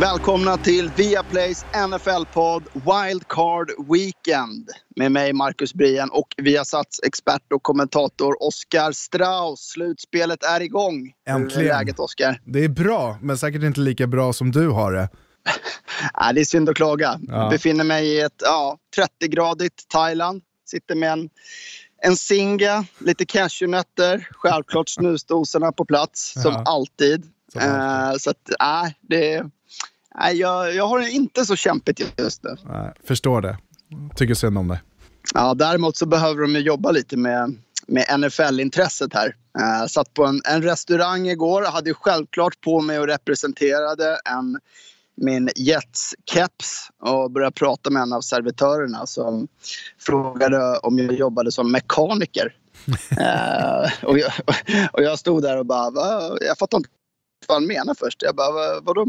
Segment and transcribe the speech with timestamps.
[0.00, 8.42] Välkomna till Viaplays NFL-podd Wildcard Weekend med mig Marcus Brien och Viasats expert och kommentator
[8.42, 9.60] Oskar Strauss.
[9.60, 11.12] Slutspelet är igång.
[11.28, 11.60] Äntligen.
[11.62, 12.40] Hur är läget Oskar?
[12.44, 15.08] Det är bra, men säkert inte lika bra som du har det.
[16.20, 17.20] Nej, det är synd att klaga.
[17.28, 17.48] Ja.
[17.50, 18.78] Befinner mig i ett ja,
[19.20, 20.42] 30-gradigt Thailand.
[20.70, 21.28] Sitter med en,
[22.02, 26.62] en singa, lite cashewnötter, självklart snusdosorna på plats som Ja.
[26.66, 27.24] alltid.
[27.52, 28.12] Som alltid.
[28.12, 29.44] Eh, så att, nej, det...
[30.14, 32.56] Nej, jag, jag har det inte så kämpigt just nu.
[32.68, 33.58] Nej, förstår det.
[34.16, 34.80] Tycker synd om det.
[35.34, 39.36] Ja, däremot så behöver de jobba lite med, med NFL-intresset här.
[39.58, 44.58] Uh, satt på en, en restaurang igår hade självklart på mig och representerade en,
[45.14, 49.48] min Jets-keps och började prata med en av servitörerna som
[49.98, 52.56] frågade om jag jobbade som mekaniker.
[53.20, 54.32] Eh, och, jag,
[54.92, 56.36] och jag stod där och bara, Va?
[56.40, 56.90] jag fattar inte
[57.48, 58.22] vad han menar först.
[58.22, 59.06] Jag bara, "Va- vadå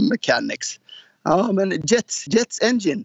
[0.00, 0.80] mechanics?
[1.24, 3.04] Ja, men Jets, Jets Engine.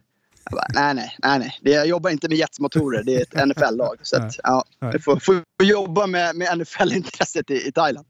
[0.51, 1.59] Bara, nej, nej, nej, nej.
[1.61, 3.03] Det, jag jobbar inte med Jetsmotorer.
[3.03, 3.99] Det är ett NFL-lag.
[4.01, 8.07] Så att, ja, jag får, får jobba med, med NFL-intresset i, i Thailand.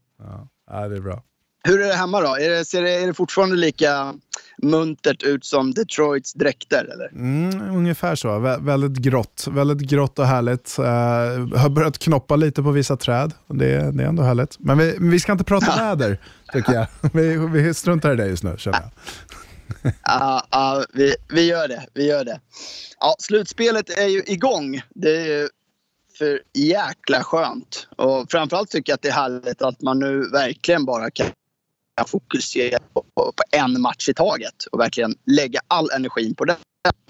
[0.66, 1.22] Ja, det är bra.
[1.64, 2.36] Hur är det hemma då?
[2.36, 4.14] Är det, ser det, är det fortfarande lika
[4.62, 6.84] muntert ut som Detroits dräkter?
[6.92, 7.08] Eller?
[7.08, 8.28] Mm, ungefär så.
[8.28, 9.46] Vä- väldigt grått.
[9.50, 10.76] Väldigt grått och härligt.
[10.78, 10.84] Uh,
[11.58, 13.32] har börjat knoppa lite på vissa träd.
[13.46, 14.56] Det, det är ändå härligt.
[14.58, 16.20] Men vi, vi ska inte prata väder,
[16.52, 16.86] tycker jag.
[17.12, 18.90] Vi, vi struntar i det just nu, känner jag.
[20.02, 21.86] Ja, ja, vi, vi gör det.
[21.94, 22.40] Vi gör det.
[23.00, 24.82] Ja, slutspelet är ju igång.
[24.94, 25.48] Det är ju
[26.18, 27.88] för jäkla skönt.
[27.96, 31.26] Och framförallt tycker jag att det är härligt att man nu verkligen bara kan
[32.04, 36.56] fokusera på, på, på en match i taget och verkligen lägga all energin på det.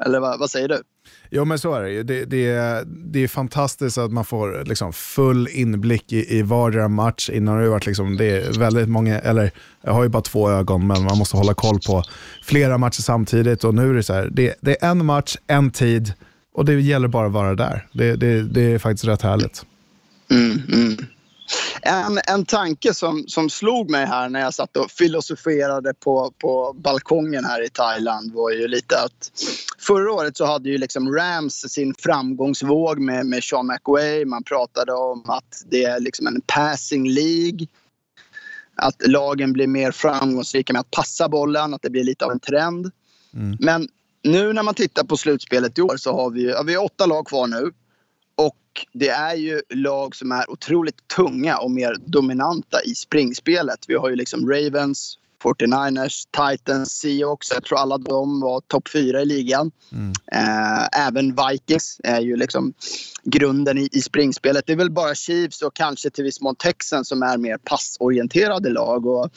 [0.06, 0.82] Eller vad, vad säger du?
[1.30, 2.02] Jo men så är det ju.
[2.02, 6.88] Det, det, är, det är fantastiskt att man får liksom full inblick i, i vardera
[6.88, 7.30] match.
[7.30, 9.50] Innan har det varit liksom, det är väldigt många, eller
[9.82, 12.02] jag har ju bara två ögon men man måste hålla koll på
[12.42, 13.64] flera matcher samtidigt.
[13.64, 16.12] Och nu är det så här, det, det är en match, en tid
[16.54, 17.86] och det gäller bara att vara där.
[17.92, 19.64] Det, det, det är faktiskt rätt härligt.
[20.30, 20.96] Mm, mm.
[21.82, 26.76] En, en tanke som, som slog mig här när jag satt och filosoferade på, på
[26.78, 29.30] balkongen här i Thailand var ju lite att
[29.78, 34.24] förra året så hade ju liksom Rams sin framgångsvåg med, med Sean McWay.
[34.24, 37.66] Man pratade om att det är liksom en passing League.
[38.74, 42.40] Att lagen blir mer framgångsrika med att passa bollen, att det blir lite av en
[42.40, 42.90] trend.
[43.60, 43.88] Men
[44.22, 47.06] nu när man tittar på slutspelet i år så har vi, ja, vi har åtta
[47.06, 47.72] lag kvar nu.
[48.78, 53.84] Och det är ju lag som är otroligt tunga och mer dominanta i springspelet.
[53.88, 57.50] Vi har ju liksom Ravens, 49ers, Titans, Seahawks.
[57.52, 59.70] Jag tror alla de var topp fyra i ligan.
[60.32, 62.72] Eh, även Vikings är ju liksom
[63.22, 64.66] grunden i, i springspelet.
[64.66, 68.70] Det är väl bara Chiefs och kanske till viss mån Texans som är mer passorienterade
[68.70, 69.06] lag.
[69.06, 69.30] Och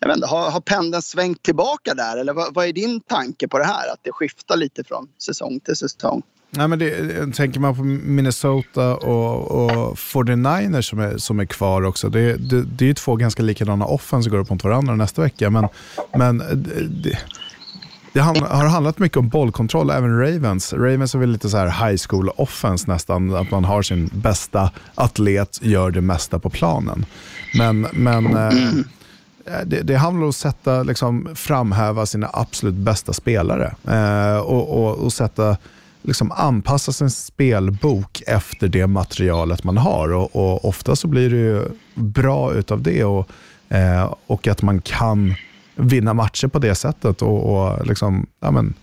[0.00, 2.16] jag vet inte, har, har pendeln svängt tillbaka där?
[2.16, 3.92] Eller vad, vad är din tanke på det här?
[3.92, 6.22] Att det skiftar lite från säsong till säsong?
[6.50, 11.44] Nej, men det, eh, tänker man på Minnesota och, och 49ers som är, som är
[11.44, 12.08] kvar också.
[12.08, 15.22] Det, det, det är ju två ganska likadana offense som går upp mot varandra nästa
[15.22, 15.50] vecka.
[15.50, 15.68] Men,
[16.14, 16.46] men eh,
[16.86, 17.18] det,
[18.12, 20.72] det har handlat mycket om bollkontroll, även Ravens.
[20.72, 24.70] Ravens är väl lite så här high school offense nästan, att man har sin bästa
[24.94, 27.06] atlet, gör det mesta på planen.
[27.54, 28.84] Men, men mm.
[29.48, 34.68] Eh, det, det handlar om att sätta, liksom, framhäva sina absolut bästa spelare eh, och,
[34.68, 35.56] och, och sätta,
[36.02, 40.12] liksom, anpassa sin spelbok efter det materialet man har.
[40.12, 41.62] Och, och ofta så blir det ju
[41.94, 43.28] bra utav det och,
[43.68, 45.34] eh, och att man kan
[45.74, 47.22] vinna matcher på det sättet.
[47.22, 48.74] Och, och liksom, ja, men,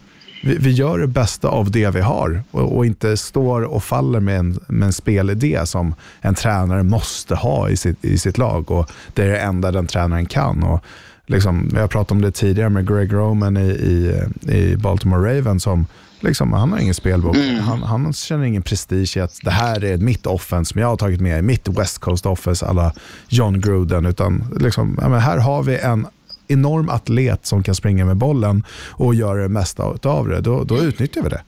[0.46, 4.20] vi, vi gör det bästa av det vi har och, och inte står och faller
[4.20, 8.72] med en, med en spelidé som en tränare måste ha i sitt, i sitt lag.
[8.72, 10.64] Och Det är det enda den tränaren kan.
[10.64, 10.84] Och
[11.26, 14.22] liksom, jag pratade om det tidigare med Greg Roman i, i,
[14.56, 15.64] i Baltimore Ravens.
[15.64, 15.86] Som,
[16.20, 17.38] liksom, han har ingen spelbok.
[17.62, 20.98] Han, han känner ingen prestige i att det här är mitt offense som jag har
[20.98, 22.94] tagit med i mitt West Coast offense alla
[23.28, 24.06] John Gruden.
[24.06, 26.08] Utan liksom, ja, här har vi en
[26.48, 30.78] enorm atlet som kan springa med bollen och göra det mesta av det, då, då
[30.78, 31.44] utnyttjar vi det.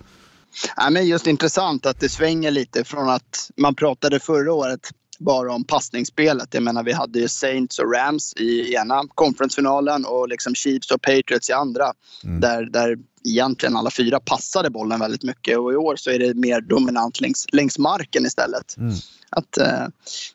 [0.76, 4.80] Ja, men just intressant att det svänger lite från att man pratade förra året
[5.20, 6.54] bara om passningsspelet.
[6.54, 11.02] Jag menar, vi hade ju Saints och Rams i ena konferensfinalen och liksom Chiefs och
[11.02, 11.94] Patriots i andra.
[12.24, 12.40] Mm.
[12.40, 16.34] Där, där egentligen alla fyra passade bollen väldigt mycket och i år så är det
[16.34, 18.78] mer dominant längs, längs marken istället.
[18.78, 18.94] Mm.
[19.30, 19.88] Att eh,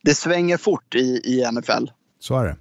[0.02, 1.86] Det svänger fort i, i NFL.
[2.20, 2.56] Så är det.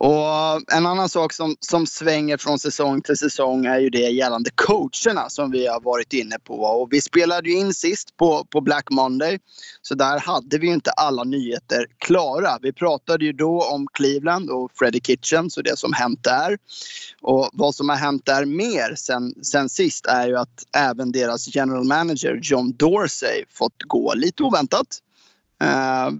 [0.00, 3.98] Och eh, en annan sak som, som svänger från säsong till säsong är ju det
[3.98, 6.54] gällande coacherna som vi har varit inne på.
[6.54, 9.38] Och vi spelade ju in sist på, på Black Monday.
[9.82, 12.58] Så där hade vi ju inte alla nyheter klara.
[12.62, 16.58] Vi pratade ju då om Cleveland och Freddie Kitchens och det som hänt där.
[17.22, 21.54] Och vad som har hänt där mer sen, sen sist är ju att även deras
[21.54, 24.98] general manager John Dorsey fått gå lite oväntat.
[25.64, 26.10] Uh,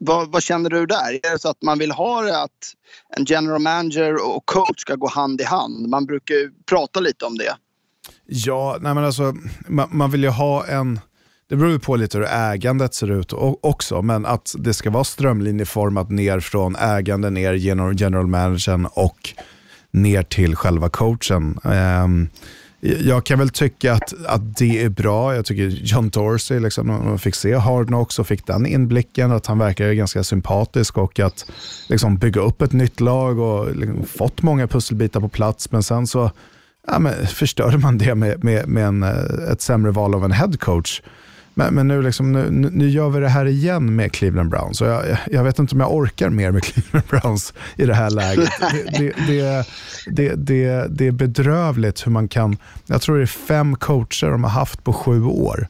[0.00, 1.12] vad, vad, känner du där?
[1.12, 2.74] Är det så att man vill ha det att
[3.16, 5.88] en general manager och coach ska gå hand i hand?
[5.88, 7.56] Man brukar ju prata lite om det.
[8.26, 9.34] Ja, nej men alltså,
[9.68, 11.00] man, man vill ju ha en...
[11.48, 15.04] Det beror ju på lite hur ägandet ser ut också, men att det ska vara
[15.04, 19.34] strömlinjeformat ner från ägande ner genom general managern och
[19.90, 21.58] ner till själva coachen.
[21.64, 22.28] Um,
[22.80, 25.34] jag kan väl tycka att, att det är bra.
[25.34, 29.46] Jag tycker John Dorsey, liksom, man fick se Hard Knocks och fick den inblicken, att
[29.46, 31.50] han verkar ganska sympatisk och att
[31.88, 35.72] liksom, bygga upp ett nytt lag och liksom, fått många pusselbitar på plats.
[35.72, 36.30] Men sen så
[36.86, 40.32] ja, men, förstörde man det med, med, med en, eh, ett sämre val av en
[40.32, 41.02] headcoach.
[41.60, 44.80] Men, men nu, liksom, nu, nu gör vi det här igen med Cleveland Browns.
[44.80, 48.10] Och jag, jag vet inte om jag orkar mer med Cleveland Browns i det här
[48.10, 48.50] läget.
[48.98, 49.66] Det, det,
[50.06, 52.56] det, det, det är bedrövligt hur man kan...
[52.86, 55.68] Jag tror det är fem coacher de har haft på sju år.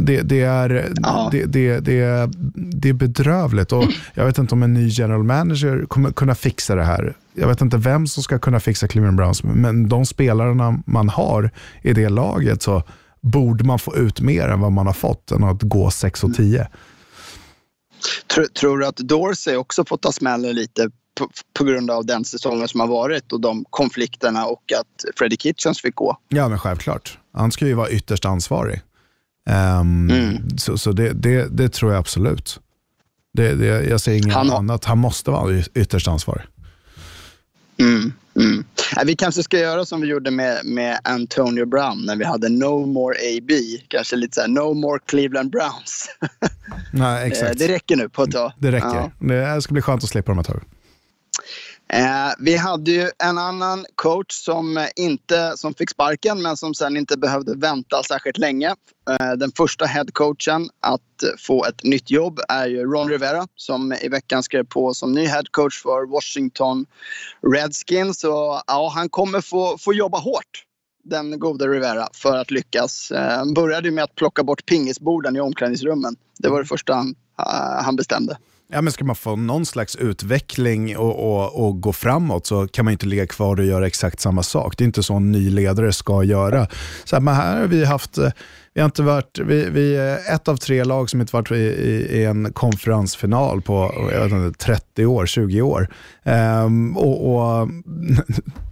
[0.00, 1.28] Det, det, är, ja.
[1.32, 3.84] det, det, det, det är bedrövligt och
[4.14, 7.16] jag vet inte om en ny general manager kommer kunna fixa det här.
[7.34, 11.50] Jag vet inte vem som ska kunna fixa Cleveland Browns, men de spelarna man har
[11.82, 12.82] i det laget så
[13.20, 16.34] borde man få ut mer än vad man har fått än att gå 6 och
[16.34, 16.68] 10.
[18.26, 22.24] Tror, tror du att Dorsey också fått ta smällen lite på, på, grund av den
[22.24, 26.16] säsongen som har varit och de konflikterna och att Freddie Kitchens fick gå?
[26.28, 27.18] Ja, men självklart.
[27.32, 28.80] Han ska ju vara ytterst ansvarig.
[29.80, 30.58] Um, mm.
[30.58, 32.60] Så, så det, det, det, tror jag absolut.
[33.32, 34.84] Det, det, jag säger inget han annat.
[34.84, 36.42] Han måste vara ytterst ansvarig.
[37.78, 38.12] Mm.
[38.36, 38.64] Mm.
[39.04, 42.86] Vi kanske ska göra som vi gjorde med, med Antonio Brown när vi hade No
[42.86, 43.50] More AB.
[43.88, 46.08] Kanske lite så här, No More Cleveland Browns.
[46.92, 47.50] Nej, exakt.
[47.50, 48.52] Eh, det räcker nu på ett tag.
[48.58, 49.10] Det räcker.
[49.18, 49.26] Ja.
[49.54, 50.62] Det ska bli skönt att slippa dem ett tag.
[51.92, 56.96] Eh, vi hade ju en annan coach som, inte, som fick sparken men som sen
[56.96, 58.74] inte behövde vänta särskilt länge.
[59.08, 61.00] Eh, den första headcoachen att
[61.38, 65.26] få ett nytt jobb är ju Ron Rivera som i veckan skrev på som ny
[65.26, 66.86] headcoach för Washington
[67.54, 68.20] Redskins.
[68.20, 70.64] Så ja, han kommer få, få jobba hårt
[71.04, 73.10] den gode Rivera för att lyckas.
[73.10, 76.16] Eh, han började med att plocka bort pingisborden i omklädningsrummen.
[76.38, 78.38] Det var det första han, eh, han bestämde.
[78.70, 82.84] Ja, men ska man få någon slags utveckling och, och, och, gå framåt så kan
[82.84, 84.78] man inte ligga kvar och göra exakt samma sak.
[84.78, 86.66] Det är inte så en ny ledare ska göra.
[87.04, 88.18] Så här, men här har vi haft
[88.78, 91.54] vi har inte varit, vi, vi är ett av tre lag som inte varit i,
[91.54, 95.88] i, i en konferensfinal på jag vet inte, 30 år, 20 år.
[96.24, 97.68] Um, och, och,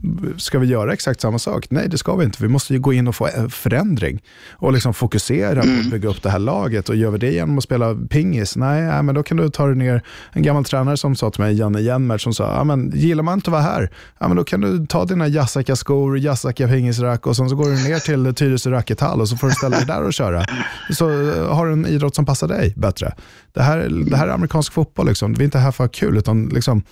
[0.36, 1.66] Ska vi göra exakt samma sak?
[1.70, 2.42] Nej, det ska vi inte.
[2.42, 4.22] Vi måste ju gå in och få förändring
[4.52, 5.90] och liksom fokusera på att mm.
[5.90, 6.88] bygga upp det här laget.
[6.88, 8.56] Och Gör vi det genom att spela pingis?
[8.56, 10.02] Nej, nej men då kan du ta dig ner.
[10.32, 13.34] En gammal tränare som sa till mig, Janne Jenmer, som sa, ja, men, gillar man
[13.34, 17.56] inte att vara här, men då kan du ta dina Jasaka-skor, Jasaka-pingisrack och sen så
[17.56, 20.44] går du ner till Tyresö rackethall och så får du ställa dig där och köra.
[20.90, 23.14] Så eh, har du en idrott som passar dig bättre.
[23.52, 25.06] Det här, det här är amerikansk fotboll.
[25.06, 25.34] Liksom.
[25.34, 26.16] Vi är inte här för att ha kul.
[26.16, 26.82] Utan liksom,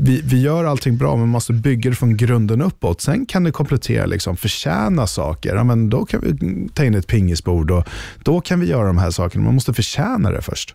[0.00, 3.00] vi, vi gör allting bra, men måste bygga det från grunden uppåt.
[3.00, 5.54] Sen kan det komplettera, liksom, förtjäna saker.
[5.54, 7.88] Ja, men då kan vi ta in ett pingisbord och
[8.22, 9.44] då kan vi göra de här sakerna.
[9.44, 10.74] Man måste förtjäna det först.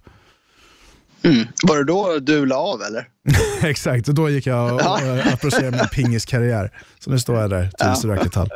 [1.23, 1.47] Mm.
[1.63, 3.07] Var det då du la av eller?
[3.69, 4.81] Exakt, och då gick jag och
[5.33, 6.71] approcherade min pingiskarriär.
[6.99, 8.15] Så nu står jag där, Tyresö ja.
[8.15, 8.49] Rackethall.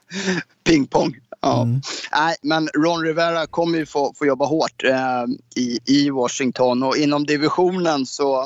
[0.64, 1.14] Pingpong.
[1.40, 1.62] Ja.
[1.62, 1.80] Mm.
[2.12, 5.24] Nej, men Ron Rivera kommer ju få, få jobba hårt eh,
[5.56, 8.42] i, i Washington och inom divisionen så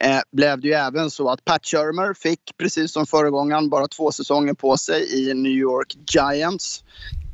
[0.00, 4.12] eh, blev det ju även så att Pat Shermer fick, precis som föregångaren, bara två
[4.12, 6.84] säsonger på sig i New York Giants.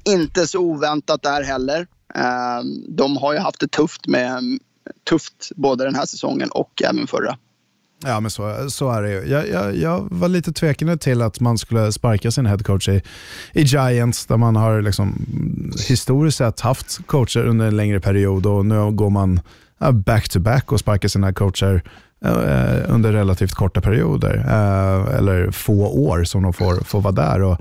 [0.05, 1.87] Inte så oväntat där heller.
[2.15, 4.59] Eh, de har ju haft det tufft, med,
[5.09, 7.39] tufft både den här säsongen och även förra.
[8.05, 9.31] Ja, men så, så är det ju.
[9.31, 13.03] Jag, jag, jag var lite tvekande till att man skulle sparka sin headcoach i,
[13.53, 15.27] i Giants, där man har liksom,
[15.89, 19.41] historiskt sett haft coacher under en längre period och nu går man
[19.93, 21.83] back-to-back -back och sparkar sina coacher
[22.25, 27.43] eh, under relativt korta perioder, Eh, eller få år som de får, får vara där.
[27.43, 27.59] Och,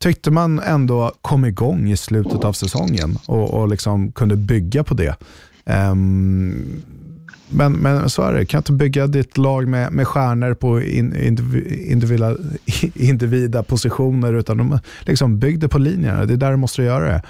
[0.00, 4.94] tyckte man ändå kom igång i slutet av säsongen och, och liksom kunde bygga på
[4.94, 5.16] det.
[5.64, 6.82] Um,
[7.50, 11.16] men, men så är det, kan inte bygga ditt lag med, med stjärnor på in,
[11.16, 12.36] individa,
[12.94, 16.24] individa positioner utan de, liksom, bygg det på linjerna.
[16.24, 17.22] Det är där du måste göra det.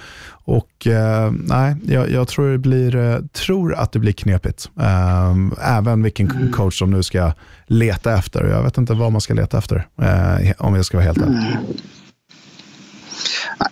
[0.43, 4.69] Och eh, nej, jag, jag, tror, det blir, eh, tror att det blir knepigt.
[4.79, 5.35] Eh,
[5.77, 6.51] även vilken mm.
[6.51, 7.31] coach som nu ska
[7.67, 8.45] leta efter.
[8.45, 11.37] Jag vet inte vad man ska leta efter eh, om jag ska vara helt ärlig.
[11.37, 11.63] Mm.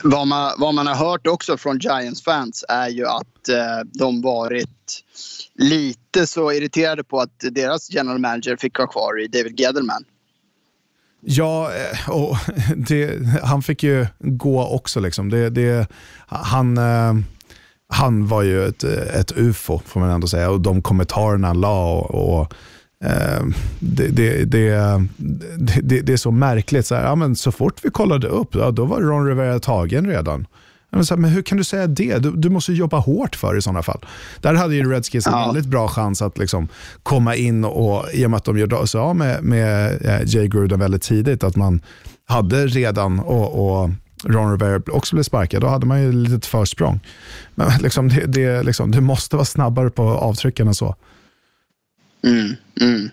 [0.03, 5.03] Vad man, vad man har hört också från Giants-fans är ju att eh, de varit
[5.55, 10.03] lite så irriterade på att deras general manager fick vara kvar i David Gedelman.
[11.21, 12.37] Ja, eh, och
[12.75, 14.99] det, han fick ju gå också.
[14.99, 15.29] Liksom.
[15.29, 15.87] Det, det,
[16.27, 17.13] han, eh,
[17.87, 20.49] han var ju ett, ett ufo, får man ändå säga.
[20.49, 22.53] Och de kommentarerna han la och, och
[23.03, 23.43] eh,
[23.79, 26.85] det, det, det, det, är så märkligt.
[26.85, 30.07] Så, här, ja, men så fort vi kollade upp, ja, då var Ron Rivera tagen
[30.07, 30.47] redan.
[30.89, 32.17] Men, så här, men hur kan du säga det?
[32.17, 34.05] Du, du, måste jobba hårt för i sådana fall.
[34.41, 36.67] Där hade ju Redskins en väldigt bra chans att liksom
[37.03, 40.47] komma in och i och med att de gjorde sig av med, med eh, Jay
[40.47, 41.81] Gruden väldigt tidigt, att man
[42.25, 43.89] hade redan och, och
[44.23, 46.99] Ron Rivera också blev sparkad, då hade man ju ett litet försprång.
[47.55, 50.95] Men liksom, det, det, liksom, du måste vara snabbare på avtrycken än så.
[52.23, 53.09] Mm, mm.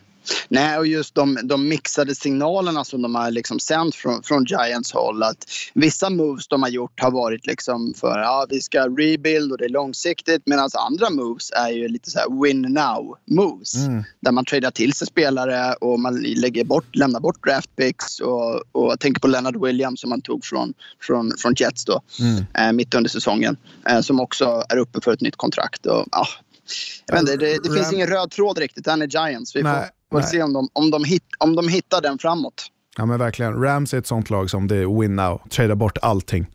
[0.48, 4.92] Nej, och just de, de mixade signalerna som de har liksom sänt från, från Giants
[4.92, 5.22] håll.
[5.22, 9.58] Att vissa moves de har gjort har varit liksom för ja, vi ska rebuild och
[9.58, 10.42] det är långsiktigt.
[10.46, 13.74] Medan andra moves är ju lite så här win now moves.
[13.74, 14.04] Mm.
[14.20, 18.20] Där man tradar till sig spelare och man lägger bort, lämnar bort draft picks.
[18.20, 22.00] Och, och jag tänker på Leonard Williams som man tog från, från, från Jets då,
[22.20, 22.44] mm.
[22.54, 23.56] eh, mitt under säsongen.
[23.88, 25.86] Eh, som också är uppe för ett nytt kontrakt.
[25.86, 26.26] Och, ja,
[27.06, 28.86] jag vet inte, det, det finns ingen röd tråd riktigt.
[28.86, 29.56] Han är Giants.
[29.56, 32.66] Vi får, får se om de, om, de hit, om de hittar den framåt.
[32.96, 33.62] Ja men verkligen.
[33.62, 35.42] Rams är ett sånt lag som det är win now.
[35.50, 36.46] Trada bort allting.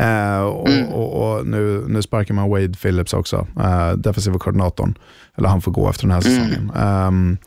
[0.00, 0.88] Uh, och, mm.
[0.88, 4.98] och, och, nu, nu sparkar man Wade Phillips också, uh, defensiva koordinatorn.
[5.36, 6.50] Eller han får gå efter den här mm.
[6.50, 6.70] säsongen.
[7.06, 7.38] Um,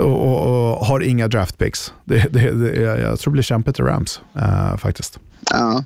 [0.00, 1.92] och, och, har inga draft picks.
[2.04, 5.18] Det, det, det, jag tror det blir kämpigt i Rams uh, faktiskt.
[5.50, 5.84] Ja.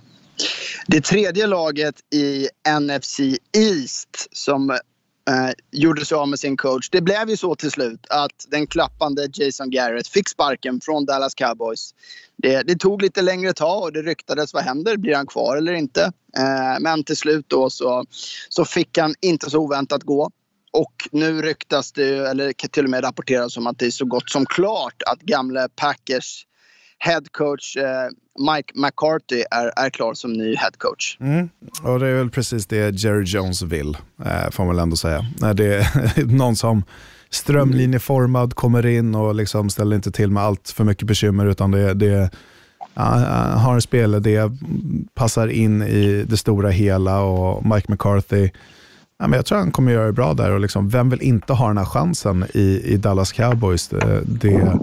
[0.86, 2.48] Det tredje laget i
[2.80, 3.20] NFC
[3.56, 4.78] East som
[5.28, 6.90] eh, gjorde sig av med sin coach.
[6.90, 11.34] Det blev ju så till slut att den klappande Jason Garrett fick sparken från Dallas
[11.34, 11.94] Cowboys.
[12.36, 14.96] Det, det tog lite längre tag och det ryktades vad händer?
[14.96, 16.02] Blir han kvar eller inte?
[16.36, 18.04] Eh, men till slut då så,
[18.48, 20.30] så fick han inte så oväntat gå.
[20.72, 24.30] Och nu ryktas det, eller till och med rapporteras om att det är så gott
[24.30, 26.46] som klart att gamle Packers
[26.98, 28.08] headcoach eh,
[28.54, 31.16] Mike McCarthy är, är klar som ny headcoach.
[31.20, 31.48] Mm.
[31.82, 35.26] Och det är väl precis det Jerry Jones vill, eh, får man väl ändå säga.
[35.40, 36.84] När det är någon som
[37.30, 41.94] strömlinjeformad kommer in och liksom ställer inte till med allt för mycket bekymmer utan det,
[41.94, 42.30] det
[42.94, 44.40] har en spelidé,
[45.14, 48.50] passar in i det stora hela och Mike McCarthy
[49.18, 50.50] Ja, men jag tror han kommer göra det bra där.
[50.50, 53.92] Och liksom, vem vill inte ha den här chansen i, i Dallas Cowboys?
[53.92, 54.78] Eh, det, det,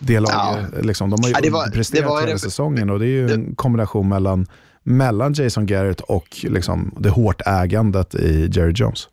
[0.00, 0.80] det laget, ja.
[0.80, 3.08] liksom, de har ju ja, det var, presterat det var, hela säsongen och det är
[3.08, 4.46] ju det, en kombination mellan,
[4.82, 9.08] mellan Jason Garrett och liksom, det hårt ägandet i Jerry Jones.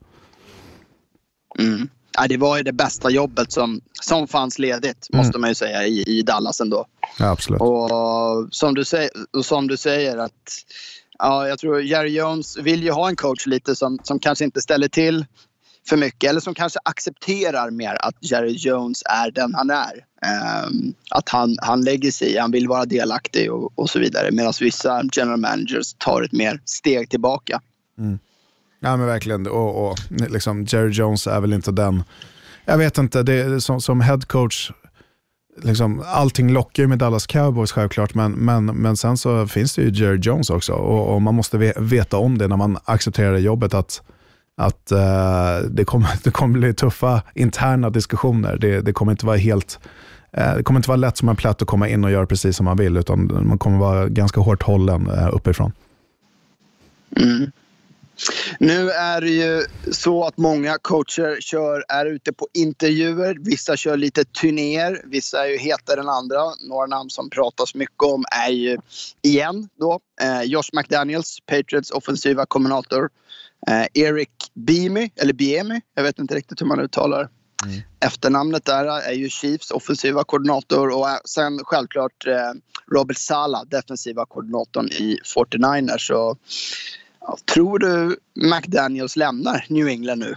[1.59, 1.89] Mm.
[2.17, 5.25] Ja, det var ju det bästa jobbet som, som fanns ledigt, mm.
[5.25, 6.85] måste man ju säga, i, i Dallas ändå.
[7.19, 7.61] Ja, absolut.
[7.61, 10.33] Och som du, säger, och som du säger att
[11.19, 14.61] Ja, jag tror Jerry Jones vill ju ha en coach lite som, som kanske inte
[14.61, 15.25] ställer till
[15.89, 20.05] för mycket eller som kanske accepterar mer att Jerry Jones är den han är.
[20.21, 24.31] Ehm, att han, han lägger sig i, han vill vara delaktig och, och så vidare.
[24.31, 27.61] Medan vissa general managers tar ett mer steg tillbaka.
[27.97, 28.19] Mm.
[28.79, 32.03] Ja men verkligen, och, och liksom Jerry Jones är väl inte den,
[32.65, 34.71] jag vet inte, det är som, som head coach
[35.63, 39.81] liksom, allting lockar ju med Dallas Cowboys självklart, men, men, men sen så finns det
[39.81, 43.39] ju Jerry Jones också och, och man måste veta om det när man accepterar det
[43.39, 44.01] jobbet att
[44.57, 48.57] att uh, det, kommer, det kommer bli tuffa interna diskussioner.
[48.57, 49.79] Det, det kommer inte vara helt
[50.37, 52.57] uh, det kommer inte vara lätt som en plätt att komma in och göra precis
[52.57, 55.71] som man vill, utan man kommer vara ganska hårt hållen uh, uppifrån.
[57.15, 57.51] Mm.
[58.59, 63.37] Nu är det ju så att många coacher kör, är ute på intervjuer.
[63.39, 66.41] Vissa kör lite turnéer, vissa är ju hetare än andra.
[66.69, 68.77] Några namn som pratas mycket om är ju
[69.21, 73.09] igen då eh, Josh McDaniels, Patriots offensiva koordinator.
[73.67, 77.29] Eh, Eric Biemi, eller Biemi, jag vet inte riktigt hur man uttalar
[77.65, 77.81] mm.
[77.99, 82.51] efternamnet där, är ju Chiefs offensiva koordinator och sen självklart eh,
[82.91, 85.97] Robert Sala, defensiva koordinatorn i 49ers.
[85.97, 86.37] Så,
[87.19, 90.35] ja, tror du McDaniels lämnar New England nu?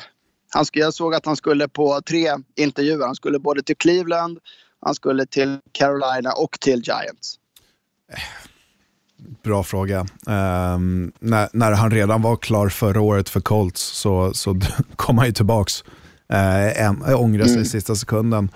[0.51, 3.07] Han, jag såg att han skulle på tre intervjuer.
[3.07, 4.39] Han skulle både till Cleveland,
[4.81, 7.39] han skulle till Carolina och till Giants.
[9.45, 10.01] Bra fråga.
[10.27, 14.61] Um, när, när, han redan var klar förra året för Colts så, så
[14.97, 15.85] kom han ju tillbaks
[16.33, 18.51] eh, en, ångra sig i sista sekunden.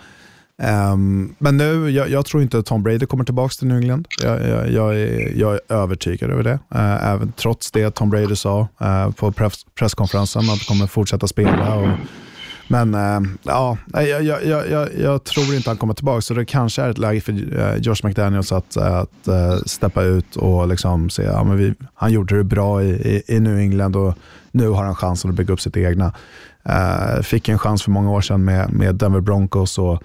[0.63, 4.09] Um, men nu, jag, jag, tror inte att Tom Brady kommer tillbaka till New England.
[4.23, 6.59] Jag, jag, jag, är, är övertygad över det.
[6.75, 11.27] Uh, även trots det Tom Brady sa uh, på press, presskonferensen att han kommer fortsätta
[11.27, 11.75] spela.
[11.75, 11.89] Och,
[12.69, 16.83] men eh, ja, jag, jag, jag, jag, tror inte han kommer tillbaka, så det kanske
[16.83, 21.23] är ett läge för eh, Josh McDaniels att, att eh, steppa ut och liksom se,
[21.23, 24.15] ja, men vi, han gjorde det bra i, i, i New England och
[24.51, 26.13] nu har han chansen att bygga upp sitt egna.
[27.23, 30.03] fick en chans för många år sedan med, med Denver Broncos och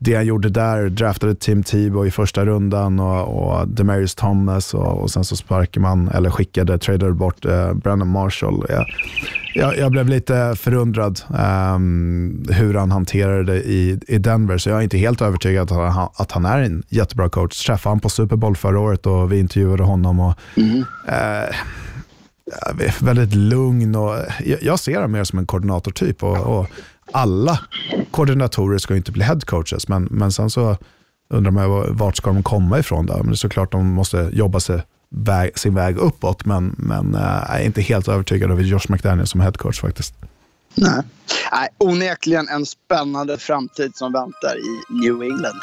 [0.00, 5.02] det han gjorde där, draftade Tim Tebow i första rundan och, och Demarius Thomas och,
[5.02, 8.64] och sen så sparkade man, eller skickade, tradade bort eh, Brandon Marshall.
[8.68, 8.86] Jag,
[9.54, 11.20] jag, jag, blev lite förundrad
[11.74, 15.94] um, hur han hanterade det i, i Denver, så jag är inte helt övertygad att
[15.94, 17.66] han, att han är en jättebra coach.
[17.66, 20.20] Träffade han på Super Bowl förra året och vi intervjuade honom.
[20.20, 20.84] Och, mm.
[21.08, 21.56] eh,
[23.00, 26.22] väldigt lugn och jag, jag ser honom mer som en koordinatortyp.
[26.22, 26.66] Och, och
[27.12, 27.60] alla
[28.10, 30.76] koordinatorer ska ju inte bli headcoaches, men, men sen så
[31.30, 33.16] undrar man vart ska de komma ifrån då?
[33.16, 37.20] Men det är såklart de måste jobba sig väg, sin väg uppåt, men, men äh,
[37.20, 40.14] jag är inte helt övertygad över Josh McDaniel som headcoach faktiskt.
[40.74, 41.02] Nej.
[41.52, 45.60] Nej, onekligen en spännande framtid som väntar i New England.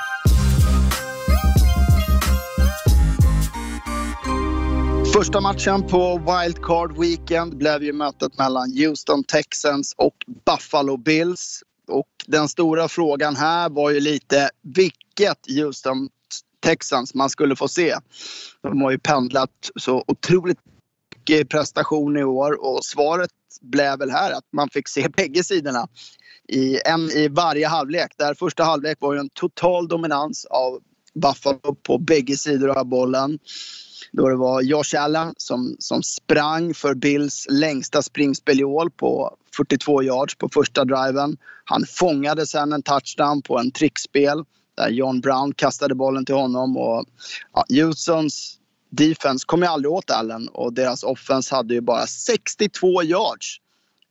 [5.16, 11.64] Första matchen på Wildcard Weekend blev ju mötet mellan Houston Texans och Buffalo Bills.
[11.88, 16.10] Och den stora frågan här var ju lite vilket Houston
[16.60, 17.96] Texans man skulle få se.
[18.62, 20.60] De har ju pendlat så otroligt
[21.16, 23.32] mycket prestation i år och svaret
[23.62, 25.88] blev väl här att man fick se bägge sidorna
[26.48, 28.12] i, en i varje halvlek.
[28.18, 30.80] Där första halvlek var ju en total dominans av
[31.14, 33.40] Buffalo på bägge sidor av bollen.
[34.12, 39.38] Då det var Josh Allen som, som sprang för Bills längsta springspel i år på
[39.58, 41.38] 42 yards på första driven.
[41.64, 44.44] Han fångade sen en touchdown på en trickspel
[44.78, 46.78] där John Brown kastade bollen till honom.
[46.78, 47.06] Och,
[47.54, 48.60] ja, Houstons
[48.90, 53.62] defense kom ju aldrig åt Allen och deras offense hade ju bara 62 yards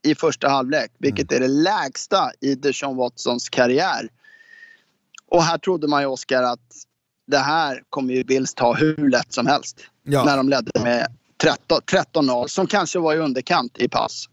[0.03, 4.09] i första halvlek, vilket är det lägsta i Deshaun Watsons karriär.
[5.31, 6.59] Och här trodde man ju, Oskar, att
[7.27, 9.81] det här kommer ju Bills ta hur lätt som helst.
[10.05, 10.23] Ja.
[10.23, 11.07] När de ledde med
[11.43, 14.25] 13-0, som kanske var i underkant i pass.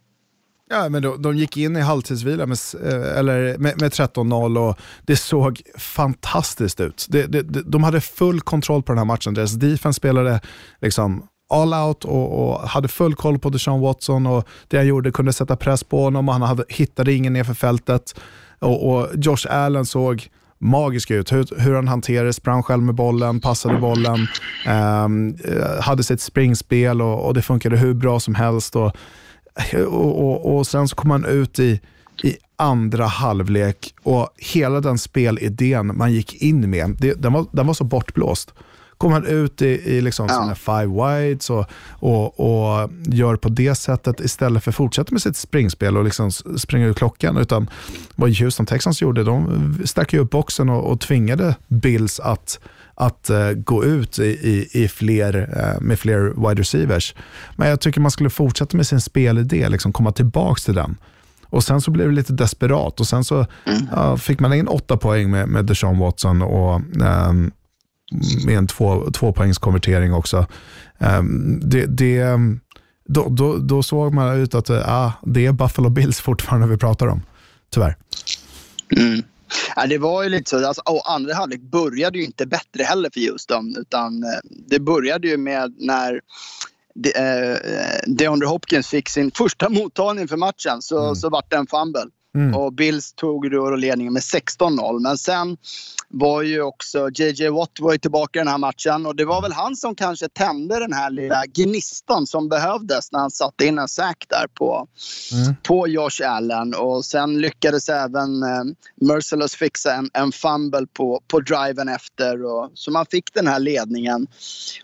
[0.70, 4.78] Ja, men de, de gick in i halvtidsvila med, eh, eller med, med 13-0 och
[5.02, 7.06] det såg fantastiskt ut.
[7.08, 9.34] Det, det, de hade full kontroll på den här matchen.
[9.34, 10.40] Deras defense spelade
[10.80, 15.12] liksom all out och, och, hade full koll på Deshaun Watson och det han gjorde
[15.12, 18.20] kunde sätta press på honom och han hade, hittade ingen nerför fältet.
[18.58, 20.28] Och, och Josh Allen såg
[20.62, 21.32] magisk ut.
[21.32, 24.26] Hur, hur han hanterade, sprang själv med bollen, passade bollen,
[24.66, 28.76] ehm, eh, hade sitt springspel och, och, det funkade hur bra som helst.
[28.76, 28.92] Och,
[29.86, 31.80] och, och sen så kom han ut i,
[32.22, 37.66] i andra halvlek och hela den spelidén man gick in med, det, den, var, den
[37.66, 38.54] var så bortblåst
[39.02, 40.34] kommer han ut i, i liksom ja.
[40.34, 45.22] sina five wides och, och, och, gör på det sättet istället för att fortsätta med
[45.22, 47.36] sitt springspel och liksom springa ut klockan.
[47.36, 47.70] Utan
[48.14, 52.58] vad Houston Texans gjorde, de stack upp boxen och, och tvingade Bills att
[52.94, 57.14] att uh, gå ut i, i, i fler, uh, med fler wide receivers.
[57.56, 60.96] Men jag tycker man skulle fortsätta med sin spelidé, liksom komma tillbaka till den.
[61.46, 63.88] Och Sen så blev det lite desperat och sen så mm.
[63.98, 67.52] uh, fick man in åtta poäng med, med Deshaun Watson och um,
[68.46, 70.46] med en två, tvåpoängskonvertering också.
[70.98, 72.24] Um, det, det,
[73.04, 77.06] då, då, då, såg man ut att uh, det är Buffalo Bills fortfarande vi pratar
[77.06, 77.22] om,
[77.70, 77.96] tyvärr.
[78.96, 79.22] Mm.
[79.76, 80.66] Ja, det var ju lite så.
[80.66, 83.76] Alltså, och andra halvlek började ju inte bättre heller för Houston.
[83.78, 84.28] Utan, eh,
[84.68, 86.20] det började ju med när
[86.94, 87.58] de, eh,
[88.06, 91.14] DeAndre Hopkins fick sin första mottagning för matchen så, mm.
[91.14, 92.06] så vart det en fumble.
[92.34, 92.54] Mm.
[92.54, 95.00] Och Bills tog då ledningen med 16-0.
[95.00, 95.56] Men sen
[96.08, 99.52] var ju också JJ Watt var tillbaka i den här matchen och det var väl
[99.52, 103.88] han som kanske tände den här lilla gnistan som behövdes när han satte in en
[103.88, 104.88] sack där på,
[105.32, 105.54] mm.
[105.62, 106.74] på Josh Allen.
[106.74, 108.64] Och sen lyckades även eh,
[109.00, 112.44] Merciless fixa en, en fumble på, på driven efter.
[112.44, 114.26] Och, så man fick den här ledningen.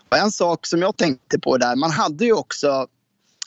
[0.09, 2.87] Och en sak som jag tänkte på där, man hade ju också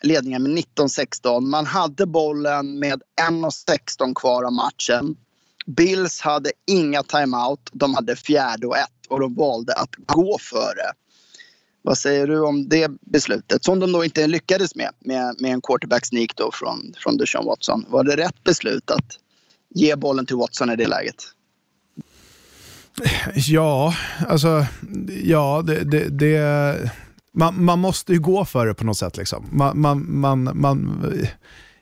[0.02, 1.40] ledningen med 19-16.
[1.40, 5.16] Man hade bollen med 1.16 kvar av matchen.
[5.66, 7.70] Bills hade inga timeout.
[7.72, 10.92] De hade fjärde och ett och de valde att gå före.
[11.82, 13.64] Vad säger du om det beslutet?
[13.64, 17.46] Som de då inte lyckades med, med, med en quarterback sneak då från, från Deshaun
[17.46, 17.86] Watson.
[17.88, 19.18] Var det rätt beslut att
[19.74, 21.24] ge bollen till Watson i det läget?
[23.34, 23.94] Ja,
[24.28, 24.66] alltså,
[25.22, 26.90] ja, det, det, det
[27.34, 29.16] man, man, måste ju gå för det på något sätt.
[29.16, 29.48] Liksom.
[29.52, 31.02] Man, man, man, man,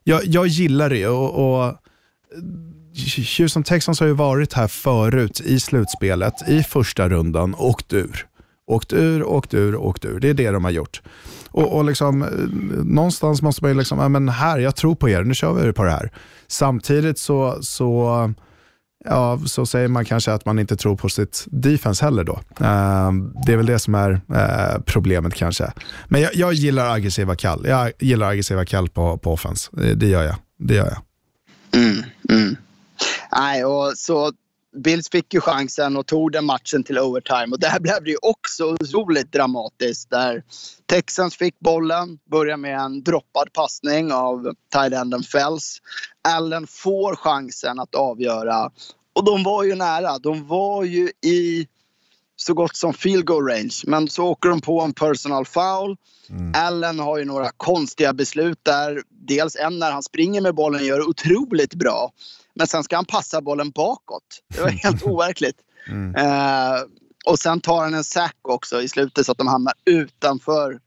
[0.05, 1.75] jag, jag gillar det och, och
[3.39, 8.27] Houston Texans har ju varit här förut i slutspelet, i första rundan, åkt ur.
[8.67, 10.21] Åkt ur, åkt ur, åkt ur.
[10.21, 11.03] Det är det de har gjort.
[11.51, 12.29] Och, och liksom, eh,
[12.85, 15.73] någonstans måste man ju liksom, ja, men här, jag tror på er, nu kör vi
[15.73, 16.11] på det här.
[16.47, 18.35] Samtidigt så, så,
[19.05, 22.41] ja, så säger man kanske att man inte tror på sitt defense heller då.
[22.61, 23.13] Eh,
[23.47, 25.73] det är väl det som är eh, problemet kanske.
[26.09, 27.67] Men jag, jag, gillar aggressiva kall.
[27.67, 29.71] Jag gillar aggressiva kall på, på offense.
[29.73, 30.37] Det, det gör jag.
[30.59, 31.03] Det gör jag.
[31.83, 32.57] Mm, mm.
[33.33, 34.33] Nej, och så
[34.77, 37.47] Bills fick ju chansen och tog den matchen till overtime.
[37.53, 40.11] Och där blev det ju också otroligt dramatiskt.
[40.11, 40.43] Där
[40.91, 45.79] Texans fick bollen, börjar med en droppad passning av tight Fells.
[46.29, 48.71] Allen får chansen att avgöra.
[49.13, 50.19] Och de var ju nära.
[50.19, 51.69] De var ju i
[52.37, 53.75] så gott som field goal range.
[53.87, 55.97] Men så åker de på en personal foul.
[56.31, 56.53] Mm.
[56.57, 59.03] Allen har ju några konstiga beslut där.
[59.09, 62.13] Dels en när han springer med bollen gör det otroligt bra.
[62.55, 64.43] Men sen ska han passa bollen bakåt.
[64.55, 65.57] Det var helt overkligt.
[65.89, 66.15] Mm.
[66.15, 66.81] Eh,
[67.27, 70.79] och sen tar han en sack också i slutet så att de hamnar utanför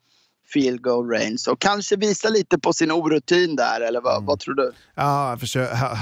[0.54, 1.38] field goal range.
[1.52, 4.26] Och kanske visa lite på sin orutin där, eller vad, mm.
[4.26, 4.72] vad tror du?
[4.96, 5.38] Ja,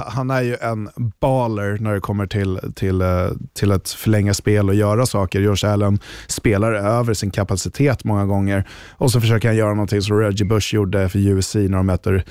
[0.07, 0.89] han är ju en
[1.19, 5.41] baller när det kommer till, till, eh, till att förlänga spel och göra saker.
[5.41, 8.67] Josh Allen spelar över sin kapacitet många gånger.
[8.91, 12.25] Och så försöker han göra någonting som Reggie Bush gjorde för USC när de möter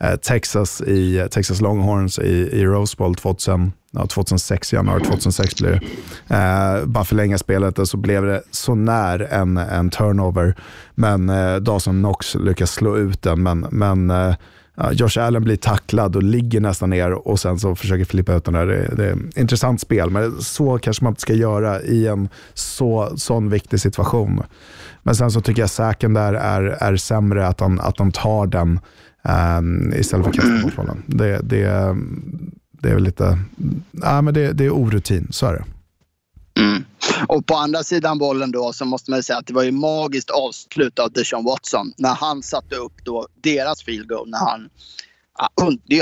[0.00, 5.70] Eh, Texas i Texas Longhorns i, i Rose Bowl 2000, ja, 2006, januari 2006 blir
[5.70, 5.80] det.
[6.34, 10.54] Eh, bara förlänga spelet och så blev det så när en, en turnover.
[10.94, 13.42] Men eh, Dawson Knox lyckas slå ut den.
[13.42, 14.34] Men, men eh,
[14.92, 18.54] Josh Allen blir tacklad och ligger nästan ner och sen så försöker flippa ut den
[18.54, 18.66] där.
[18.66, 22.28] Det, det är ett intressant spel, men så kanske man inte ska göra i en
[22.54, 24.42] så, sån viktig situation.
[25.02, 28.80] Men sen så tycker jag säken där är, är sämre, att de, att tar den
[29.58, 31.02] um, istället för att kasta bort bollen.
[31.06, 31.96] Det, det,
[32.82, 33.38] det är väl lite,
[33.92, 35.64] ja, men det, det är orutin, så är det.
[36.60, 36.84] Mm.
[37.28, 40.30] Och på andra sidan bollen då så måste man säga att det var ju magiskt
[40.30, 44.30] avslut av Deshaun Watson när han satte upp då deras field goal.
[44.30, 44.68] När han,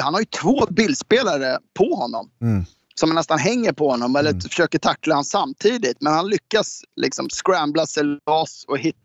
[0.02, 2.30] han har ju två bildspelare på honom.
[2.42, 4.40] Mm som nästan hänger på honom eller mm.
[4.40, 5.96] försöker tackla honom samtidigt.
[6.00, 9.03] Men han lyckas liksom scrambla sig loss och hittar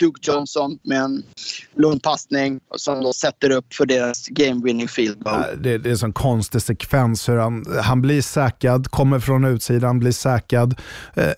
[0.00, 1.22] Duke Johnson med en
[1.76, 5.42] lugn passning som då sätter upp för deras game winning field goal.
[5.60, 9.98] Det, det är en sån konstig sekvens hur han, han blir säkrad, kommer från utsidan,
[9.98, 10.80] blir säkrad
[11.14, 11.30] eh,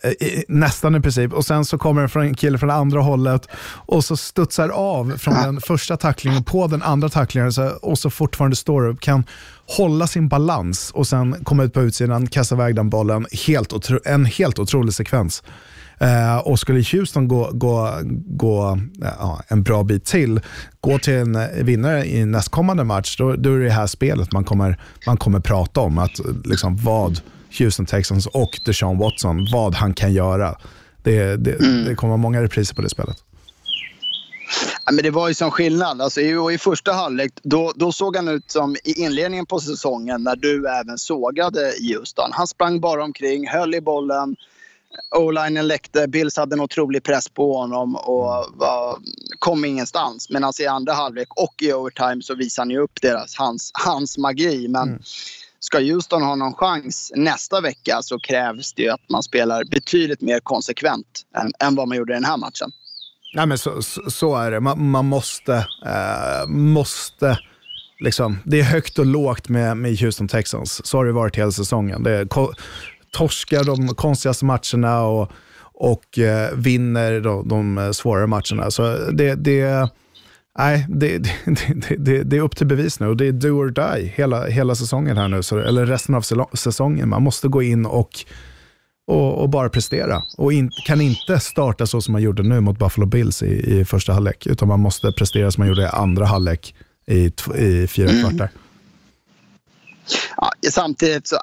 [0.48, 3.48] nästan i princip och sen så kommer det från en kille från andra hållet
[3.86, 8.10] och så studsar av från den första tacklingen på den andra tacklingen så, och så
[8.10, 9.24] fortfarande står upp, kan
[9.66, 13.26] hålla sin balans och sen komma ut på utsidan, kasta iväg den bollen.
[13.46, 13.72] Helt
[14.04, 15.42] en helt otrolig sekvens.
[15.98, 20.40] Eh, och skulle Houston gå, gå, gå ja, en bra bit till,
[20.80, 24.80] gå till en vinnare i nästkommande match, då, då är det här spelet man kommer,
[25.06, 25.98] man kommer prata om.
[25.98, 27.20] Att, liksom, vad
[27.58, 30.56] Houston Texans och Deshaun Watson, vad han kan göra.
[31.02, 31.84] Det, det, mm.
[31.84, 33.16] det kommer vara många repriser på det spelet.
[34.86, 36.00] Ja, men det var ju som skillnad.
[36.00, 40.22] Alltså, i, I första halvlek då, då såg han ut som i inledningen på säsongen
[40.22, 42.30] när du även sågade Houston.
[42.32, 44.36] Han sprang bara omkring, höll i bollen.
[45.16, 48.98] O-linen läckte, Bills hade en otrolig press på honom och var,
[49.38, 50.30] kom ingenstans.
[50.30, 53.70] Men alltså i andra halvlek och i overtime så visade han ju upp deras, hans,
[53.84, 54.68] hans magi.
[54.68, 55.02] Men mm.
[55.60, 60.20] ska Houston ha någon chans nästa vecka så krävs det ju att man spelar betydligt
[60.20, 62.70] mer konsekvent än, än vad man gjorde i den här matchen.
[63.34, 64.60] Nej, men så, så, så är det.
[64.60, 65.54] Man, man måste,
[65.86, 67.38] eh, måste
[68.00, 70.86] liksom, det är högt och lågt med, med Houston Texans.
[70.86, 72.02] Så har det varit hela säsongen.
[72.02, 72.24] Det är,
[73.14, 75.32] torskar de konstigaste matcherna och,
[75.74, 78.70] och eh, vinner de, de svårare matcherna.
[78.70, 79.88] Så det, det,
[80.58, 83.70] nej, det, det, det, det, är upp till bevis nu och det är do or
[83.70, 87.08] die hela, hela säsongen här nu, så, eller resten av säsongen.
[87.08, 88.24] Man måste gå in och
[89.06, 90.22] och, och, bara prestera.
[90.36, 93.84] Och in, kan inte starta så som man gjorde nu mot Buffalo Bills i, i
[93.84, 96.74] första halvlek, utan man måste prestera som man gjorde i andra halvlek
[97.06, 98.48] i, i fyra mm.
[100.36, 101.38] Ja, samtidigt så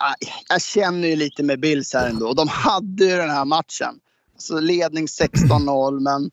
[0.50, 2.34] jag känner ju lite med Bills här ändå.
[2.34, 4.00] De hade ju den här matchen.
[4.34, 6.32] Alltså ledning 16-0, men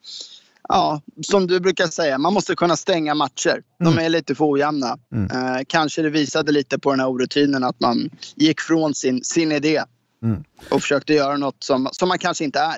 [0.68, 3.62] ja, som du brukar säga, man måste kunna stänga matcher.
[3.78, 4.04] De mm.
[4.04, 4.98] är lite för ojämna.
[5.12, 5.30] Mm.
[5.30, 9.52] Eh, kanske det visade lite på den här orutinen att man gick från sin, sin
[9.52, 9.82] idé
[10.22, 10.44] Mm.
[10.70, 12.76] Och försökte göra något som, som man kanske inte är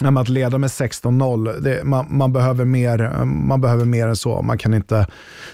[0.00, 4.42] men att leda med 16-0, det, man, man, behöver mer, man behöver mer än så.
[4.42, 5.06] Man kan inte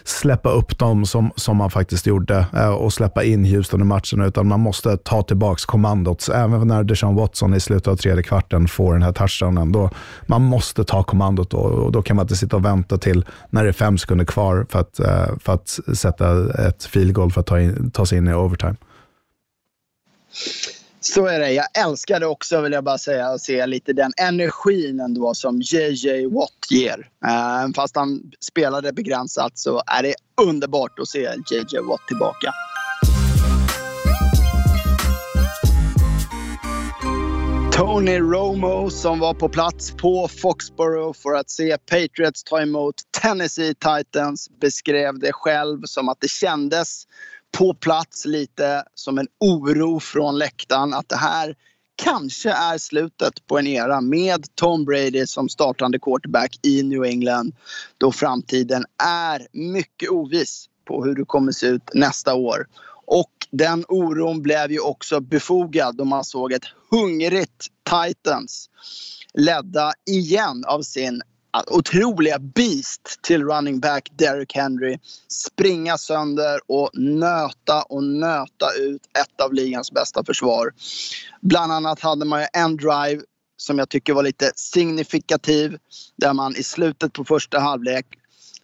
[0.05, 4.21] släppa upp dem som, som man faktiskt gjorde eh, och släppa in Houston i matchen,
[4.21, 6.21] utan man måste ta tillbaka kommandot.
[6.21, 9.91] Så Även när Deshaun Watson i slutet av tredje kvarten får den här touchdownen, då,
[10.27, 13.63] man måste ta kommandot då, och då kan man inte sitta och vänta till när
[13.63, 17.41] det är fem sekunder kvar för att, eh, för att sätta ett field goal för
[17.41, 18.77] att ta, in, ta sig in i overtime.
[21.01, 21.53] Så är det.
[21.53, 26.27] Jag älskade också, vill jag bara säga, att se lite den energin ändå som JJ
[26.27, 27.09] Watt ger.
[27.27, 32.53] Uh, fast han spelade begränsat så är det underbart att se JJ Watt tillbaka.
[37.73, 43.75] Tony Romo som var på plats på Foxborough för att se Patriots ta emot Tennessee
[43.75, 47.05] Titans beskrev det själv som att det kändes
[47.59, 51.55] på plats lite som en oro från läktaren att det här
[52.03, 57.53] kanske är slutet på en era med Tom Brady som startande quarterback i New England
[57.99, 62.67] då framtiden är mycket oviss på hur det kommer se ut nästa år.
[63.07, 68.71] Och den oron blev ju också befogad då man såg ett hungrigt Titans
[69.35, 71.23] ledda igen av sin
[71.67, 79.41] otroliga beast till running back Derrick Henry springa sönder och nöta och nöta ut ett
[79.41, 80.73] av ligans bästa försvar.
[81.41, 83.23] Bland annat hade man ju en drive
[83.57, 85.79] som jag tycker var lite signifikativ
[86.17, 88.07] där man i slutet på första halvlek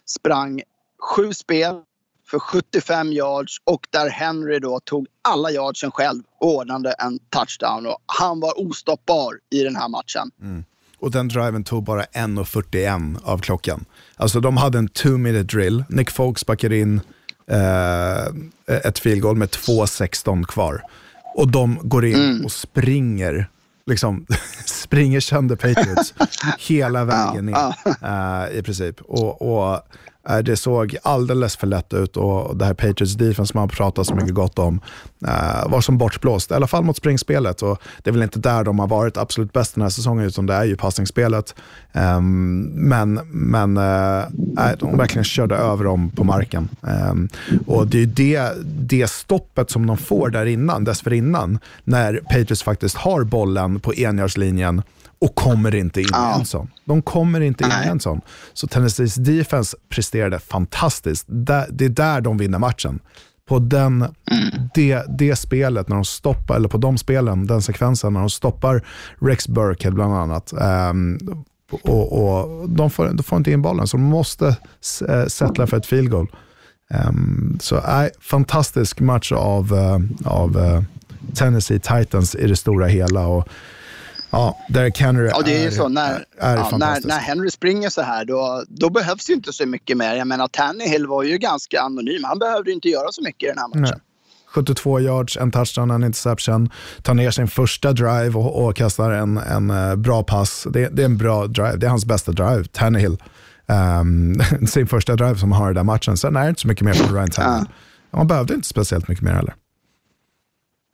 [0.05, 0.61] sprang
[0.99, 1.81] sju spel
[2.29, 7.85] för 75 yards och där Henry då tog alla yardsen själv och ordnade en touchdown.
[7.85, 10.31] Och han var ostoppbar i den här matchen.
[10.41, 10.65] Mm.
[10.99, 13.85] Och den driven tog bara 1.41 av klockan.
[14.15, 15.83] Alltså de hade en two minute drill.
[15.89, 17.01] Nick Folks backade in
[17.47, 20.81] eh, ett field goal med 2.16 kvar.
[21.35, 22.45] Och de går in mm.
[22.45, 23.49] och springer
[23.85, 24.25] liksom
[24.65, 26.13] springer sönder Patriots
[26.59, 27.55] hela vägen ner
[28.03, 29.01] uh, i princip.
[29.01, 29.81] Och, och
[30.29, 34.03] Eh, det såg alldeles för lätt ut och det här Patriots defense som man pratar
[34.03, 34.81] så mycket gott om
[35.27, 37.61] eh, var som bortblåst, i alla fall mot springspelet.
[37.61, 40.45] Och det är väl inte där de har varit absolut bäst den här säsongen, utan
[40.45, 41.55] det är ju passningsspelet.
[41.93, 44.23] Ehm, men men eh,
[44.79, 46.69] de verkligen körde över dem på marken.
[46.87, 47.29] Ehm,
[47.67, 52.95] och Det är det, det stoppet som de får där innan, dessförinnan, när Patriots faktiskt
[52.97, 54.81] har bollen på enjardslinjen
[55.19, 56.35] och kommer inte in ja.
[56.35, 56.71] i en sån.
[56.85, 58.21] De kommer inte in i en sån.
[58.53, 61.25] Så Tennessees defense presterade fantastiskt.
[61.27, 62.99] Det är där de vinner matchen.
[63.47, 64.69] På den, mm.
[64.73, 68.85] det, det spelet, när de stoppar, eller på de spelen, den sekvensen, när de stoppar
[69.21, 70.53] Rex Burkhead bland annat.
[70.91, 71.19] Um,
[71.71, 74.55] och, och de, får, de får inte in bollen, så de måste
[75.27, 76.27] sätta för ett field goal.
[77.07, 80.81] Um, så äh, fantastisk match av, uh, av uh,
[81.33, 83.27] Tennessee Titans i det stora hela.
[83.27, 83.49] Och,
[84.29, 85.87] Ja, Derek Henry ja, det är, är så.
[85.89, 89.65] När, är ja, när, när, Henry springer så här då, då behövs ju inte så
[89.65, 90.15] mycket mer.
[90.15, 92.23] Jag menar Tannehill var ju ganska anonym.
[92.23, 93.81] Han behövde inte göra så mycket i den här matchen.
[93.81, 94.01] Nej.
[94.47, 96.69] 72 yards, en touchdown, en interception.
[97.01, 100.67] Tar ner sin första drive och, och kastar en, en uh, bra pass.
[100.69, 101.77] Det, det, är en bra drive.
[101.77, 103.17] Det är hans bästa drive, Tannehill.
[104.01, 106.17] Um, sin första drive som han har i den matchen.
[106.17, 107.65] Sen är det inte så mycket mer från Ryan Tannehill.
[108.11, 108.17] Ja.
[108.17, 109.55] Man behövde inte speciellt mycket mer heller.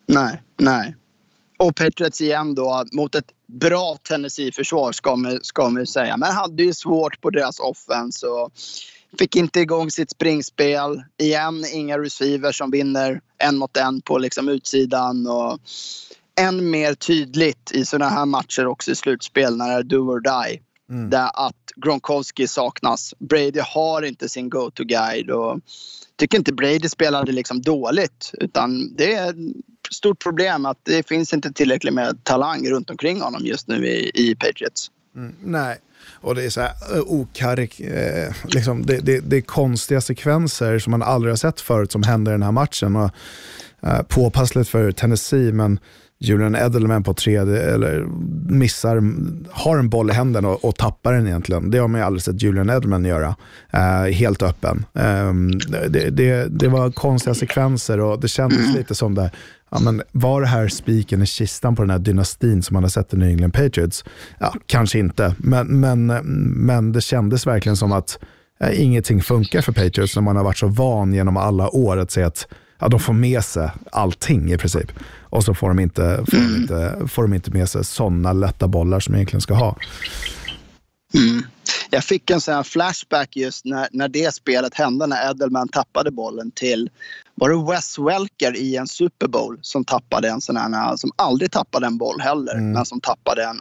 [0.07, 0.95] Nej, nej.
[1.63, 6.17] Och Patriots igen då mot ett bra Tennessee-försvar ska man, ska man säga.
[6.17, 8.51] Men hade ju svårt på deras offense och
[9.19, 11.03] fick inte igång sitt springspel.
[11.17, 15.27] Igen inga receivers som vinner en mot en på liksom utsidan.
[15.27, 15.59] Och
[16.39, 20.19] än mer tydligt i sådana här matcher också i slutspel när det är do or
[20.19, 20.61] die.
[20.89, 21.09] Mm.
[21.09, 23.13] Där att Gronkowski saknas.
[23.19, 25.29] Brady har inte sin go-to-guide.
[25.29, 25.59] Och
[26.15, 28.31] tycker inte Brady spelade liksom dåligt.
[28.33, 29.35] Utan det är
[29.93, 34.11] stort problem att det finns inte tillräckligt med talang runt omkring honom just nu i,
[34.13, 34.91] i Patriots.
[35.15, 35.77] Mm, nej,
[36.11, 36.71] och det är så här
[37.07, 41.91] okarik, eh, liksom, det, det, det, är konstiga sekvenser som man aldrig har sett förut
[41.91, 42.95] som händer i den här matchen.
[42.95, 43.11] Och,
[43.81, 45.79] eh, påpassligt för Tennessee, men
[46.23, 48.05] Julian Edelman på tredje, eller
[48.53, 49.03] missar,
[49.51, 51.71] har en boll i händerna och, och tappar den egentligen.
[51.71, 53.35] Det har man ju aldrig sett Julian Edelman göra.
[53.73, 54.85] Eh, helt öppen.
[54.93, 55.33] Eh,
[55.89, 58.75] det, det, det, var konstiga sekvenser och det kändes mm.
[58.75, 59.31] lite som det,
[59.71, 62.89] ja, men var det här spiken i kistan på den här dynastin som man har
[62.89, 64.05] sett i New England Patriots?
[64.39, 66.05] Ja, kanske inte, men, men,
[66.65, 68.19] men det kändes verkligen som att
[68.59, 72.11] eh, ingenting funkar för Patriots när man har varit så van genom alla år att
[72.11, 72.47] se att
[72.83, 74.91] ja, de får med sig allting i princip.
[75.21, 78.67] Och så får de inte, får de inte, får de inte med sig sådana lätta
[78.67, 79.77] bollar som de egentligen ska ha.
[81.13, 81.43] Mm.
[81.89, 86.51] Jag fick en sån flashback just när, när det spelet hände, när Edelman tappade bollen
[86.51, 86.89] till
[87.35, 91.51] var det Wes Welker i en Super Bowl som tappade en sån här, som aldrig
[91.51, 92.71] tappade en boll heller, mm.
[92.71, 93.59] men som tappade en.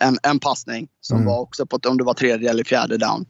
[0.00, 1.26] En, en passning som Mm.
[1.26, 3.26] var också på om det var tredje eller fjärde down.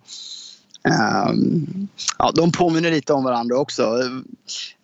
[0.88, 1.88] Ehm,
[2.18, 3.82] ja, de påminner lite om varandra också.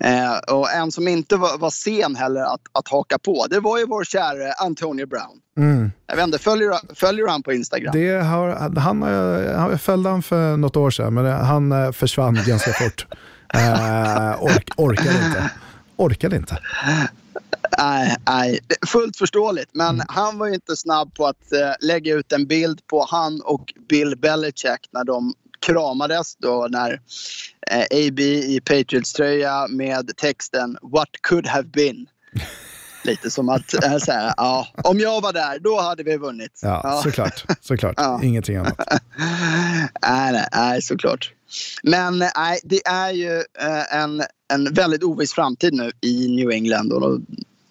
[0.05, 3.79] Eh, och en som inte var, var sen heller att, att haka på, det var
[3.79, 5.41] ju vår kära Antonio Brown.
[5.57, 5.93] Mm.
[6.07, 7.93] Jag vet inte, följer, följer han på Instagram?
[7.93, 8.49] Det har,
[8.81, 12.73] han, har jag- följde han för något år sedan, men det- han eh, försvann ganska
[12.85, 13.07] fort.
[13.55, 15.51] Eh, ork, orkade inte.
[15.97, 16.59] Orkade inte.
[17.79, 19.71] Nej, nej, fullt förståeligt.
[19.73, 20.07] Men Mm.
[20.09, 23.73] han var ju inte snabb på att eh, lägga ut en bild på han och
[23.89, 25.35] Bill Belichick när de
[25.67, 27.01] kramades då när
[27.71, 32.07] eh, AB i Patriots-tröja med texten “What could have been”.
[33.05, 36.61] Lite som att, eh, så här, ja, om jag var där, då hade vi vunnit.
[36.63, 37.45] Ja, såklart.
[37.61, 37.95] såklart.
[37.99, 38.21] Ja.
[38.23, 38.79] Ingenting annat.
[40.03, 41.33] nej, nej, nej, såklart.
[41.83, 44.23] Men eh, nej, det är ju eh, en,
[44.53, 46.93] en väldigt oviss framtid nu i New England.
[46.93, 47.21] Och,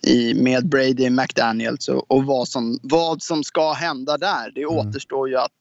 [0.08, 4.52] i, med Brady, McDaniels och, och vad, som, vad som ska hända där.
[4.56, 4.76] Det Mm.
[4.76, 5.52] återstår ju att,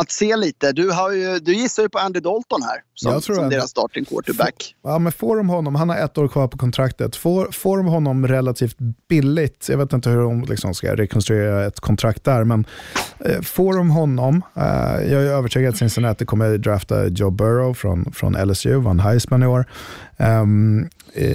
[0.00, 0.72] att se lite.
[0.72, 3.50] Du, har ju, du gissar ju på Andy Dalton här som, Jag tror som Andy-
[3.50, 4.74] deras starting quarterback.
[4.82, 7.86] Ja, men får de honom, han har ett år kvar på kontraktet, får, får de
[7.86, 8.76] honom relativt
[9.08, 12.66] billigt, jag vet inte hur de liksom ska rekonstruera ett kontrakt där, men
[13.24, 14.62] eh, får de honom, eh,
[15.12, 19.46] jag är övertygad att Cincinnati kommer drafta Joe Burrow från, från LSU, vann Heisman i
[19.46, 19.66] år,
[20.16, 20.44] eh,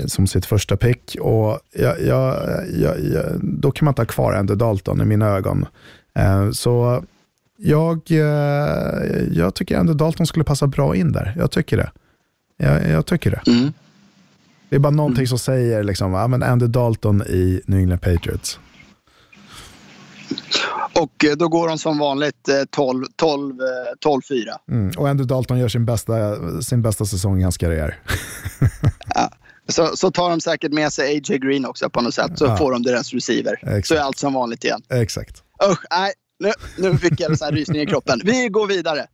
[0.06, 1.18] som sitt första pick.
[1.22, 2.38] Och jag, jag,
[2.74, 5.66] jag, jag, då kan man ha kvar Andy Dalton i mina ögon.
[6.16, 7.04] Eh, så
[7.58, 11.34] jag, eh, jag tycker Andy Dalton skulle passa bra in där.
[11.38, 11.92] Jag tycker det.
[12.90, 13.52] Jag, tycker det.
[13.52, 13.74] Mm.
[14.70, 18.60] Det är bara någonting som säger liksom, ja, men Andy Dalton i New England Patriots.
[20.94, 23.66] Och eh, då går de som vanligt eh, 12 12, eh,
[24.06, 24.46] 12-4.
[24.72, 24.92] Mm.
[24.98, 26.14] Och Andy Dalton gör sin bästa,
[26.62, 28.00] sin bästa säsong i hans karriär.
[29.68, 32.32] Så, så tar de säkert med sig AJ Green också på något sätt.
[32.40, 32.58] Så Ja.
[32.58, 33.54] får de deras receiver.
[33.62, 33.88] Exakt.
[33.88, 34.82] Så är allt som vanligt igen.
[34.90, 35.44] Exakt.
[35.72, 36.12] Usch, nej.
[36.40, 38.22] Nu, nu fick jag en sån här rysning i kroppen.
[38.24, 39.08] Vi går vidare.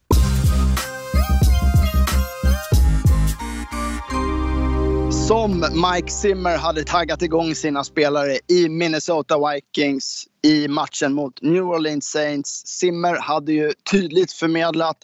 [5.27, 11.63] Som Mike Zimmer hade taggat igång sina spelare i Minnesota Vikings i matchen mot New
[11.63, 12.61] Orleans Saints.
[12.67, 14.97] Zimmer hade ju tydligt förmedlat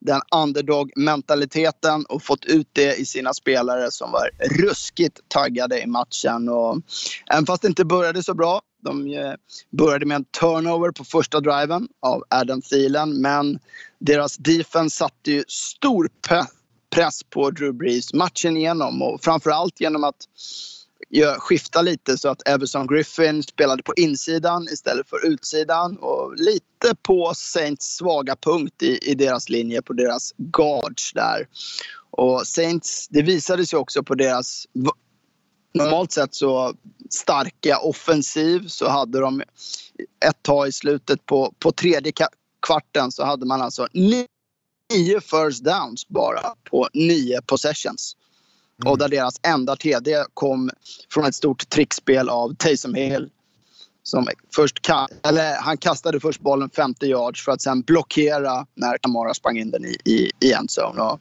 [0.00, 6.48] den underdog-mentaliteten och fått ut det i sina spelare som var ruskigt taggade i matchen.
[6.48, 6.80] Och
[7.32, 9.32] även fast det inte började så bra, de eh,
[9.70, 13.58] började med en turnover på första driven av Adam Thielen, men
[13.98, 16.08] deras defense satte ju stor
[16.90, 20.16] press på Drew Brees matchen igenom och framförallt genom att
[21.38, 27.32] skifta lite så att Everson Griffin spelade på insidan istället för utsidan och lite på
[27.34, 31.48] Saints svaga punkt i, i deras linje, på deras guards där.
[32.10, 34.66] Och Saints, det visade sig också på deras
[35.74, 36.74] normalt sett så
[37.10, 39.42] starka offensiv så hade de
[40.26, 42.12] ett tag i slutet på, på tredje
[42.66, 48.16] kvarten så hade man alltså nio first downs bara på nio possessions.
[48.84, 50.70] Och där deras enda TD kom
[51.12, 53.30] från ett stort trickspel av Taysom Hill.
[54.02, 54.88] Som först
[55.22, 59.70] eller han kastade först bollen 50 yards för att sen blockera när Kamara sprang in
[59.70, 61.02] den i, i, i endzone.
[61.02, 61.20] Och,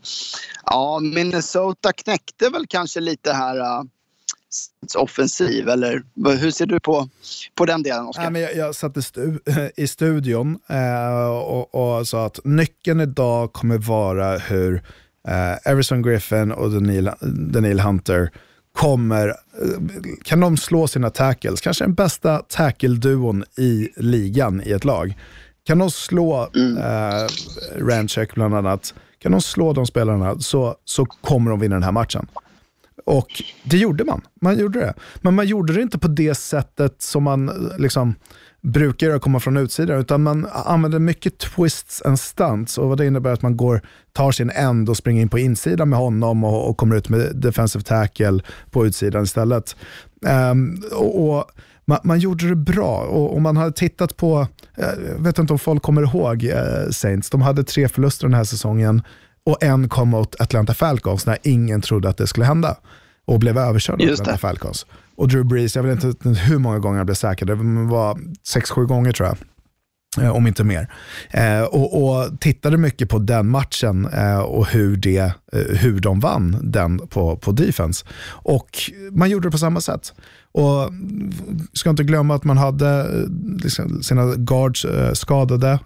[0.65, 3.84] ja, Minnesota knäckte väl kanske lite här uh,
[4.98, 5.70] offensiv.
[5.70, 6.04] Eller
[6.38, 7.10] hur ser du på,
[7.56, 8.38] på den delen, Oskar?
[8.38, 9.39] Jag, jag satt i, stu,
[9.76, 14.84] i studion eh, och, och sa att nyckeln idag kommer vara hur
[15.28, 17.10] eh, Everson Griffin och Daniel,
[17.52, 18.32] Daniel Hunter
[18.74, 19.34] kommer, eh,
[20.24, 25.18] kan de slå sina tackles, kanske den bästa tackle-duon i ligan i ett lag.
[25.63, 27.28] Kan de slå eh,
[27.86, 31.92] Ranchek bland annat, kan de slå de spelarna så, så kommer de vinna den här
[31.92, 32.28] matchen.
[33.06, 34.22] Och det gjorde man.
[34.42, 34.94] Man gjorde det.
[35.16, 38.16] Men man gjorde det inte på det sättet som man eh, liksom
[38.67, 42.77] brukar göra, komma från utsidan, utan man använder mycket twists and stunts.
[42.77, 43.82] Och vad det innebär att man går,
[44.13, 47.36] tar sin end och springer in på insidan med honom och, och kommer ut med
[47.36, 48.39] defensive tackle
[48.71, 49.75] på utsidan istället.
[50.51, 51.45] Um, och, och
[51.86, 55.60] man, man gjorde det bra och, och man hade tittat på, jag vet inte om
[55.60, 59.01] folk kommer ihåg eh, Saints, de hade tre förluster den här säsongen
[59.43, 62.77] och en kom mot Atlanta Falcons när ingen trodde att det skulle hända
[63.28, 64.38] och blev överkörd av Just det.
[64.38, 64.86] Falcons.
[65.16, 68.70] Och Drew Brees, jag vet inte hur många gånger han blev säkrad, det var sex,
[68.70, 69.38] sju gånger tror jag.
[70.22, 70.92] Eh, om inte mer.
[71.32, 76.58] Eh, och, och tittade mycket på den matchen eh, och hur, det, hur de vann
[76.62, 78.06] den på, på defense.
[78.28, 78.70] Och
[79.12, 80.13] man gjorde det på samma sätt.
[80.52, 80.92] Och
[81.74, 83.08] ska inte glömma att man hade
[83.63, 85.80] liksom, sina guards skadade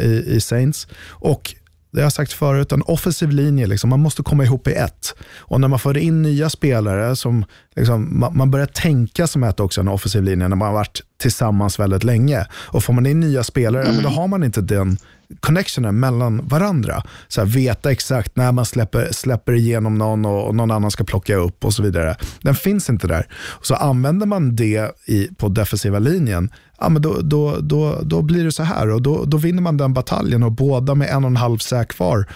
[0.00, 0.88] i, i Saints.
[1.08, 1.54] Och
[1.94, 5.14] det har jag sagt förut, en offensiv linje, liksom, man måste komma ihop i ett.
[5.38, 7.44] Och när man får in nya spelare, som,
[7.76, 11.00] liksom, man, man börjar tänka som ett också, en offensiv linje, när man har varit
[11.20, 12.46] tillsammans väldigt länge.
[12.52, 14.96] Och får man in nya spelare, men då har man inte den
[15.40, 17.02] connectionen mellan varandra.
[17.28, 21.04] Så här, veta exakt när man släpper, släpper igenom någon och, och någon annan ska
[21.04, 22.16] plocka upp och så vidare.
[22.42, 23.26] Den finns inte där.
[23.62, 28.44] Så använder man det i, på defensiva linjen, ja, men då, då, då, då blir
[28.44, 31.30] det så här och då, då vinner man den bataljen och båda med en och
[31.30, 32.26] en halv säk kvar.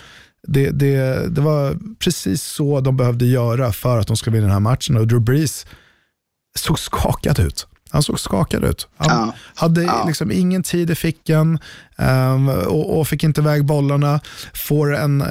[0.47, 4.53] Det, det, det var precis så de behövde göra för att de skulle vinna den
[4.53, 5.67] här matchen och Drew Brees
[6.59, 7.67] såg skakad ut.
[7.91, 8.89] Han såg skakad ut.
[8.97, 9.35] Han Ja.
[9.55, 10.05] hade Ja.
[10.07, 11.59] liksom ingen tid i fickan
[11.99, 14.21] ehm, och, och fick inte iväg bollarna.
[14.55, 15.27] Får en, eh,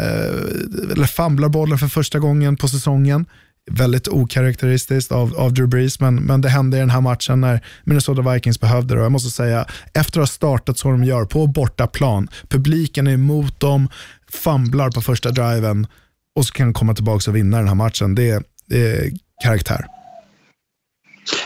[0.93, 3.25] eller famlar bollen för första gången på säsongen.
[3.71, 7.61] Väldigt okaraktäristiskt av, av Drew Brees, men, men det hände i den här matchen när
[7.83, 8.99] Minnesota Vikings behövde det.
[8.99, 13.11] Och jag måste säga, efter att ha startat så de gör på bortaplan, publiken är
[13.11, 13.89] emot dem,
[14.31, 15.87] famlar på första driven
[16.35, 18.15] och så kan de komma tillbaka och vinna den här matchen.
[18.15, 19.11] Det, det är
[19.43, 19.85] karaktär.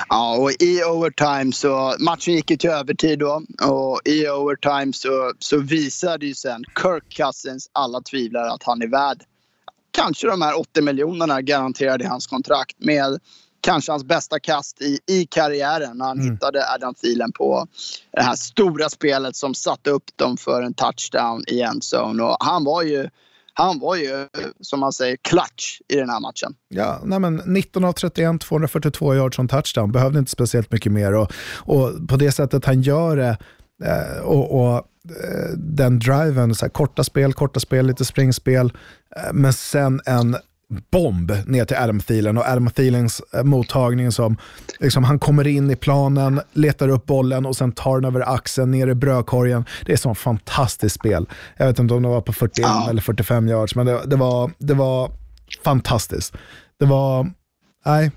[0.09, 5.33] Ja, och i overtime så, matchen gick ju till övertid då och i overtime så,
[5.39, 9.23] så visade ju sen Kirk Cousins alla tvivlare att han är värd
[9.91, 13.19] kanske de här 80 miljonerna garanterade hans kontrakt med
[13.61, 17.67] kanske hans bästa kast i, i karriären när han hittade Adam Thielen på
[18.11, 22.23] det här stora spelet som satte upp dem för en touchdown i endzone.
[22.23, 23.09] Och han var ju,
[23.53, 24.27] han var ju
[24.61, 26.55] som man säger klatsch i den här matchen.
[26.67, 29.91] Ja, nej men 19 av 31, 242 yards som touchdown.
[29.91, 31.13] Behövde inte speciellt mycket mer.
[31.13, 33.37] Och, och på det sättet han gör det,
[33.83, 38.73] eh, och, och eh, den driven, så här, korta spel, korta spel, lite springspel,
[39.15, 40.35] eh, men sen en
[40.91, 44.37] bomb ner till Adam Thielen och Adam Thielens eh, mottagning som
[44.79, 48.71] liksom, han kommer in i planen, letar upp bollen och sen tar den över axeln
[48.71, 49.65] ner i brödkorgen.
[49.85, 51.29] Det är sånt fantastiskt spel.
[51.57, 52.89] Jag vet inte om det var på 41 Ja.
[52.89, 55.11] eller 45 yards, men det, det, var, det var
[55.63, 56.33] fantastiskt.
[56.79, 57.31] Det var,
[57.85, 58.11] nej,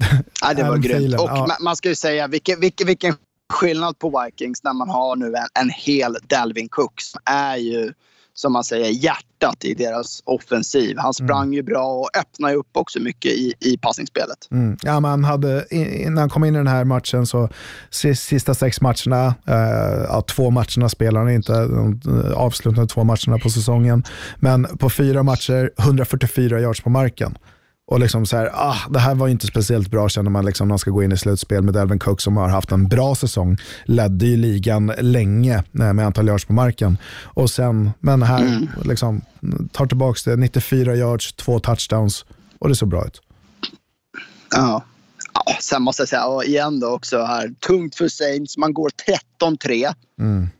[0.42, 1.14] Ja, det var grymt.
[1.20, 1.46] Och ja.
[1.46, 3.14] man, man ska ju säga vilken, vilken, vilken
[3.52, 7.92] skillnad på Vikings när man har nu en, en hel Dalvin Cook som är ju
[8.42, 10.96] som man säger hjärtat i deras offensiv.
[10.98, 14.48] Han sprang ju bra och öppnade upp också mycket i, i passningsspelet.
[14.50, 14.76] Mm.
[14.82, 17.48] Ja, men han hade, innan han kom in i den här matchen så
[17.90, 23.04] si- sista sex matcherna, eh, ja, två matcherna spelade han inte, de eh, avslutande två
[23.04, 24.04] matcherna på säsongen.
[24.36, 27.38] Men på fyra matcher, 144 yards på marken.
[27.86, 30.72] Och liksom så här, ah, det här var inte speciellt bra känner man liksom när
[30.72, 33.56] man ska gå in i slutspel med Delvin Cook som har haft en bra säsong.
[33.84, 36.98] Ledde ju ligan länge eh, med antal yards på marken.
[37.24, 39.20] Och sen, men här, liksom,
[39.72, 42.24] tar tillbaka det, 94 yards, två touchdowns
[42.58, 43.20] och det såg bra ut.
[44.54, 44.84] Ja.
[45.34, 48.56] Ja, sen måste jag säga, och igen då också här, tungt för Saints.
[48.56, 48.90] Man går
[49.40, 49.94] 13-3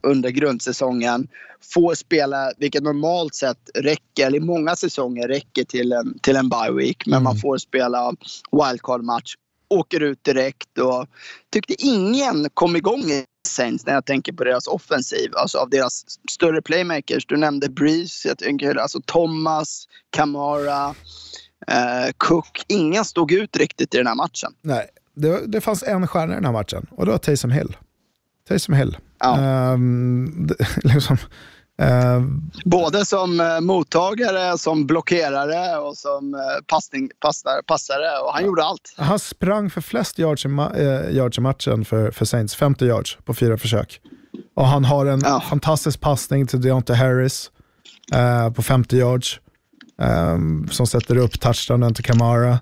[0.02, 1.28] under grundsäsongen.
[1.74, 6.48] Får spela, vilket normalt sett räcker, eller i många säsonger räcker till en, till en
[6.48, 7.06] bye week.
[7.06, 8.12] Men man får spela
[8.52, 9.34] wildcard-match.
[9.68, 11.06] Åker ut direkt och
[11.52, 15.30] tyckte ingen kom igång i Saints när jag tänker på deras offensiv.
[15.36, 17.26] Alltså av deras större playmakers.
[17.26, 20.94] Du nämnde Breeze, jag tänker alltså Thomas, Kamara,
[22.16, 22.62] Cook.
[22.68, 24.52] Ingen stod ut riktigt i den här matchen.
[24.62, 24.86] Nej,
[25.16, 27.76] det, det fanns en stjärna i den här matchen och det var Taysom Hill.
[28.48, 28.96] Taysom Hill.
[29.20, 29.38] Ja.
[29.38, 30.54] Ehm, det,
[30.94, 31.16] liksom,
[31.78, 38.18] ehm, Både som eh, mottagare, som blockerare och som eh, passning, passare, passare.
[38.26, 38.94] Och han gjorde allt.
[38.96, 43.18] han sprang för flest yards i, eh, yards i matchen för, för Saints, 50 yards
[43.24, 44.00] på fyra försök.
[44.56, 45.40] Och han har en Ja.
[45.40, 47.50] fantastisk passning till Deontay Harris
[48.14, 49.40] eh, på 50 yards
[49.98, 52.58] um, som sätter upp touchdownen till Kamara.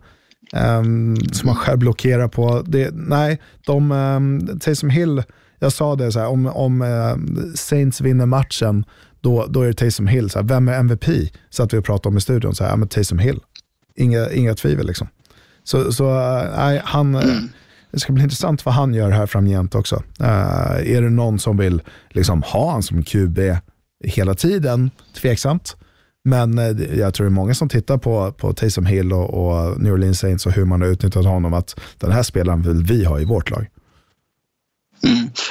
[0.53, 2.62] Um, som man själv blockerar på.
[2.66, 5.22] Det, nej, de, ehm, um, Taysom Hill,
[5.59, 7.16] jag sa det, så här, om, om eh,
[7.55, 8.85] Saints vinner matchen,
[9.20, 10.31] då, då är det Taysom Hill.
[10.31, 11.05] Så här, vem är MVP?
[11.51, 13.41] Så att vi pratade om i studion, så här, ja, men Taysom Hill.
[13.97, 15.09] Inga, inga tvivel liksom.
[15.64, 17.22] Så, så uh, nej, han, eh,
[17.91, 20.03] det ska bli intressant vad han gör här framgent också.
[20.20, 23.39] Eh, är det någon som vill liksom, ha han som QB
[24.05, 24.91] hela tiden?
[25.14, 25.76] Tveksamt.
[26.24, 29.80] Men eh, jag tror det är många som tittar på, på Taysom Hill och, och
[29.80, 31.54] New Orleans Saints och hur man har utnyttjat honom.
[31.54, 33.66] Att den här spelaren vill vi ha i vårt lag.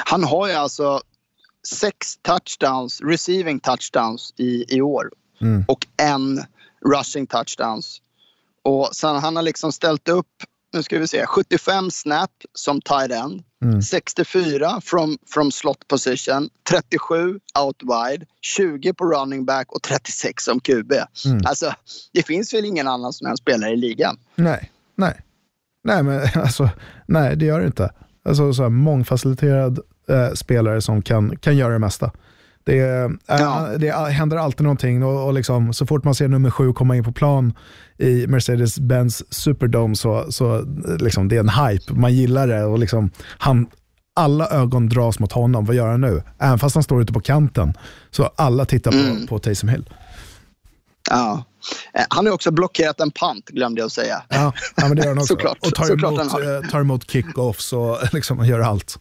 [0.05, 1.01] Han har ju alltså
[1.67, 5.09] sex touchdowns, receiving touchdowns i, i år.
[5.67, 6.43] Och en
[6.85, 8.01] rushing touchdowns.
[8.63, 10.27] Och sen han har liksom ställt upp,
[10.73, 13.43] nu ska vi se, 75 snap som tight end.
[13.81, 20.59] 64 from, from slot position, 37 out wide, 20 på running back och 36 som
[20.59, 20.93] QB.
[21.45, 21.73] Alltså,
[22.13, 24.17] det finns väl ingen annan sån här spelare i ligan.
[24.35, 25.21] Nej, nej.
[25.83, 26.69] Nej, men alltså,
[27.07, 27.91] nej det gör det inte.
[28.25, 29.79] Alltså så här, mångfaciliterad
[30.09, 32.11] eh, spelare som kan, kan göra det mesta.
[32.69, 33.71] Det, är, Ja.
[33.73, 36.95] äh, det händer alltid någonting och, och liksom, så fort man ser nummer sju komma
[36.95, 37.53] in på plan
[37.97, 40.61] i Mercedes-Benz Superdome så, så
[40.99, 41.93] liksom, det är en hype.
[41.93, 43.67] Man gillar det och liksom, han,
[44.15, 45.65] alla ögon dras mot honom.
[45.65, 46.23] Vad gör han nu?
[46.39, 47.73] Även fast han står ute på kanten.
[48.11, 49.89] Så alla tittar på, på Taysom Hill.
[51.09, 51.43] Ja.
[51.93, 54.23] Eh, Han har också blockerat en pant, glömde jag att säga.
[54.29, 55.27] Ja, ja men det gör han också.
[55.27, 55.57] Såklart.
[55.65, 58.99] Och tar Såklart emot, eh, tar emot kick-offs och liksom gör allt.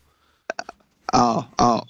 [1.12, 1.86] Ja, ja.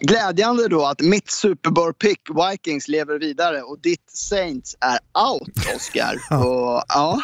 [0.00, 4.98] Glädjande då att mitt Super Bowl-pick Vikings lever vidare och ditt Saints är
[5.28, 6.14] out, Oscar.
[6.46, 7.20] Och, ja.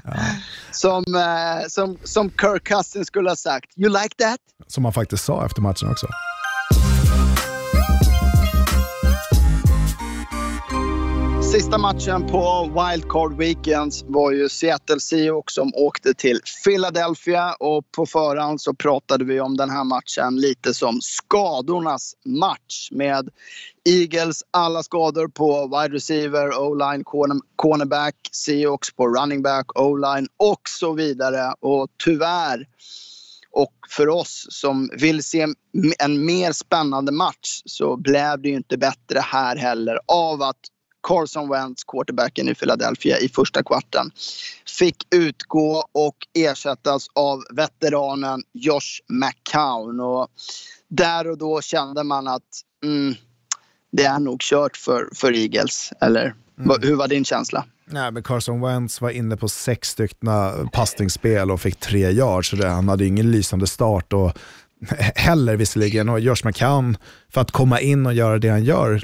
[0.70, 4.40] som, eh, som, som Kirk Cousins skulle ha sagt, you like that?
[4.66, 6.06] Som han faktiskt sa efter matchen också.
[11.52, 18.06] Sista matchen på Wildcard Weekends var ju Seattle Seahawks som åkte till Philadelphia och på
[18.06, 23.28] förhand så pratade vi om den här matchen lite som skadornas match med
[23.84, 27.04] Eagles alla skador på wide receiver, o-line,
[27.56, 31.54] cornerback, Seahawks på running back, o-line och så vidare.
[31.60, 32.66] Och tyvärr
[33.52, 35.46] och för oss som vill se
[35.98, 40.60] en mer spännande match så blev det ju inte bättre här heller av att
[41.02, 44.10] Carson Wentz, quarterbacken i Philadelphia i första kvarten,
[44.78, 50.00] fick utgå och ersättas av veteranen Josh McCown.
[50.00, 50.28] Och
[50.88, 52.42] där och då kände man att
[52.84, 53.14] mm,
[53.92, 55.92] det är nog kört för, för Eagles.
[56.00, 57.64] Eller vad- hur var din känsla?
[57.86, 60.28] Nej, men Carson Wentz var inne på sex stycken
[60.72, 62.48] passningsspel och fick tre yards.
[62.50, 64.32] Så det, han hade ingen lysande start och
[65.14, 66.08] heller visserligen.
[66.08, 66.96] Och Josh McCown,
[67.32, 69.02] för att komma in och göra det han gör,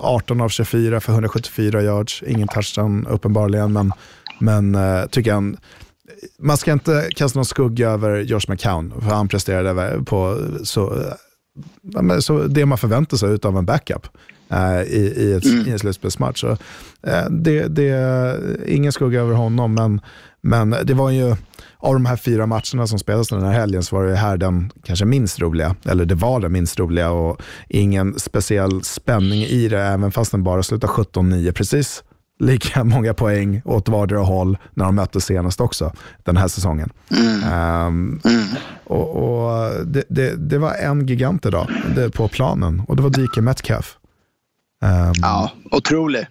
[0.00, 3.92] 18 av 24 för 174 yards, ingen touchdown uppenbarligen, men,
[4.38, 5.56] men eh, tycker han
[6.38, 11.02] man ska inte kasta någon skugga över Josh McCown, för han presterade på så,
[12.20, 14.06] så det man förväntar sig av en backup
[14.48, 16.40] eh, i, i, ett, i en slutspelsmatch.
[16.40, 16.50] Så,
[17.02, 20.00] eh, det, det är ingen skugga över honom, men,
[20.40, 21.36] men det var ju,
[21.78, 24.70] av de här fyra matcherna som spelades den här helgen så var det här den
[24.84, 29.80] kanske minst roliga, eller det var den minst roliga och ingen speciell spänning i det,
[29.82, 32.04] även fast den bara slutade 17-9, precis
[32.40, 35.92] lika många poäng åt vardera håll när de möttes senast också
[36.24, 36.90] den här säsongen.
[37.52, 38.20] Ehm,
[38.84, 43.10] och, och det, det, det var en gigant idag det, på planen och det var
[43.10, 43.96] DK Metcalf.
[44.82, 46.26] Ehm, Ja, otrolig.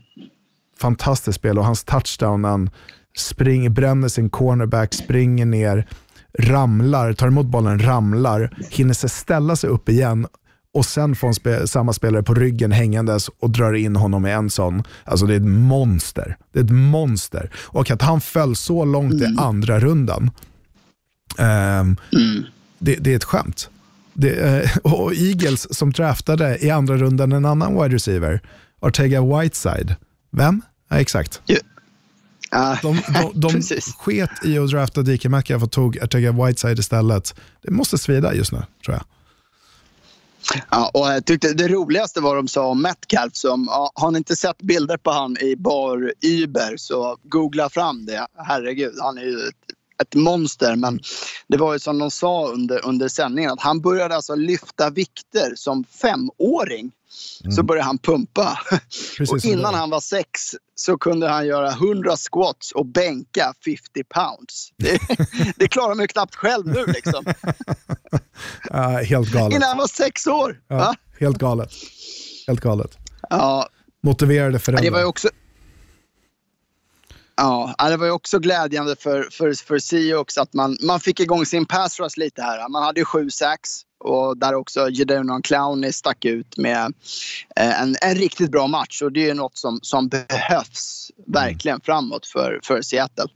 [0.82, 2.70] fantastiskt spel och hans touchdown han
[3.18, 5.88] springer, bränner sin cornerback, springer ner,
[6.40, 10.28] ramlar, tar emot bollen, ramlar, hinner sig ställa sig upp igen
[10.74, 14.50] och sen får spe, samma spelare på ryggen hängandes och drar in honom i en
[14.50, 14.84] sån.
[15.04, 16.38] Alltså det är ett monster.
[16.54, 17.52] Det är ett monster.
[17.56, 20.32] Och att han föll så långt i andra rundan,
[21.38, 21.96] ehm,
[22.80, 23.70] det, det är ett skämt.
[24.14, 28.42] Det, eh, och Eagles som draftade i andra rundan en annan wide receiver,
[28.82, 29.96] Ortega Whiteside.
[30.32, 30.62] Vem?
[30.90, 31.42] Ja, exakt.
[31.46, 31.58] Ju-
[32.52, 33.62] Ja, De, de, de
[33.98, 37.36] sket i att drafta DK Metcalf och tog Ortega Whiteside istället.
[37.62, 39.04] Det måste svida just nu, tror jag.
[40.72, 43.36] Ja, och jag tyckte det roligaste var de sa om Metcalf.
[43.36, 48.06] Som, ja, har ni inte sett bilder på han i bar Uber så googla fram
[48.06, 48.28] det.
[48.38, 50.76] Herregud, han är ju ett, ett monster.
[50.76, 51.00] Men
[51.48, 55.54] det var ju som de sa under, under sändningen att han började alltså lyfta vikter
[55.56, 56.92] som femåring.
[57.56, 58.60] Så började han pumpa.
[59.18, 60.30] Precis och innan han var sex
[60.76, 64.70] så kunde han göra 100 squats och bänka 50 pounds.
[64.78, 65.00] Det,
[65.56, 67.26] det klarar man ju knappt själv nu liksom.
[68.70, 69.56] Ja, helt galet.
[69.56, 70.62] Innan han var sex år.
[70.68, 71.72] Ja, helt galet.
[72.48, 72.98] Helt galet.
[73.30, 73.70] Ja,
[74.04, 74.84] Motiverade Ja, föräldrar.
[74.84, 75.30] Det var ju också...
[77.38, 81.46] Ja, det var ju också glädjande för, för, för Seahawks att man, man fick igång
[81.46, 82.70] sin pass rush lite här.
[82.70, 86.94] Man hade ju sju sacks och där också Jadon Clowney stack ut med
[87.56, 89.02] eh, en, en riktigt bra match.
[89.02, 93.28] Och det är ju något som, som behövs verkligen framåt för, för Seattle.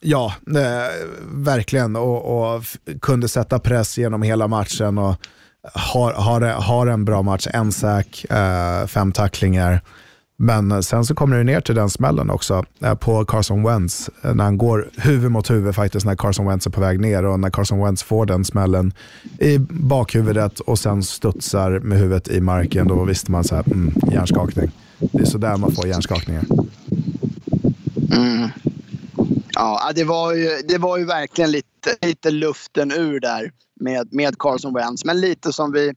[0.00, 1.96] Ja, eh, verkligen.
[1.96, 2.64] Och, och
[3.00, 5.14] kunde sätta press genom hela matchen och
[5.74, 7.46] har, har, har en bra match.
[7.50, 9.80] En sack, eh, fem tacklingar.
[10.40, 14.10] Men eh, sen så kommer det ner till den smällen också eh, på Carson Wentz.
[14.22, 17.24] Eh, när han går huvud mot huvud faktiskt när Carson Wentz är på väg ner
[17.24, 18.92] och när Carson Wentz får den smällen
[19.38, 22.88] i bakhuvudet och sen studsar med huvudet i marken.
[22.88, 24.70] Då visste man så här, mm, hjärnskakning.
[24.98, 26.44] Det är så där man får hjärnskakningar.
[28.12, 28.48] Mm.
[29.54, 34.38] Ja, det var ju, det var ju verkligen lite, lite luften ur där med, med
[34.38, 35.04] Carson Wentz.
[35.04, 35.92] Men lite som vi,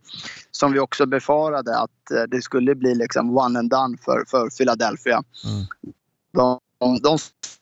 [0.52, 4.50] som vi också befarade att eh, det skulle bli liksom one and done för, för
[4.58, 5.24] Philadelphia.
[6.34, 6.60] De,
[7.04, 7.18] de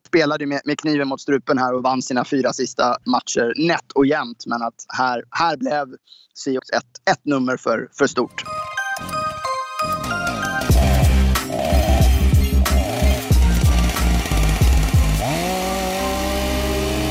[0.08, 4.06] spelade med, med kniven mot strupen här och vann sina fyra sista matcher nätt och
[4.06, 4.44] jämnt.
[4.48, 5.96] Men att här, här blev
[6.34, 8.44] Seahawks ett, ett nummer för, för stort.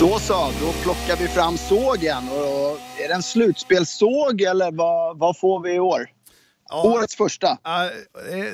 [0.00, 2.28] Då så, då plockar vi fram sågen.
[2.28, 6.06] Och är det en slutspelssåg eller vad, vad får vi i år?
[6.68, 6.82] Ja.
[6.82, 7.58] Årets första.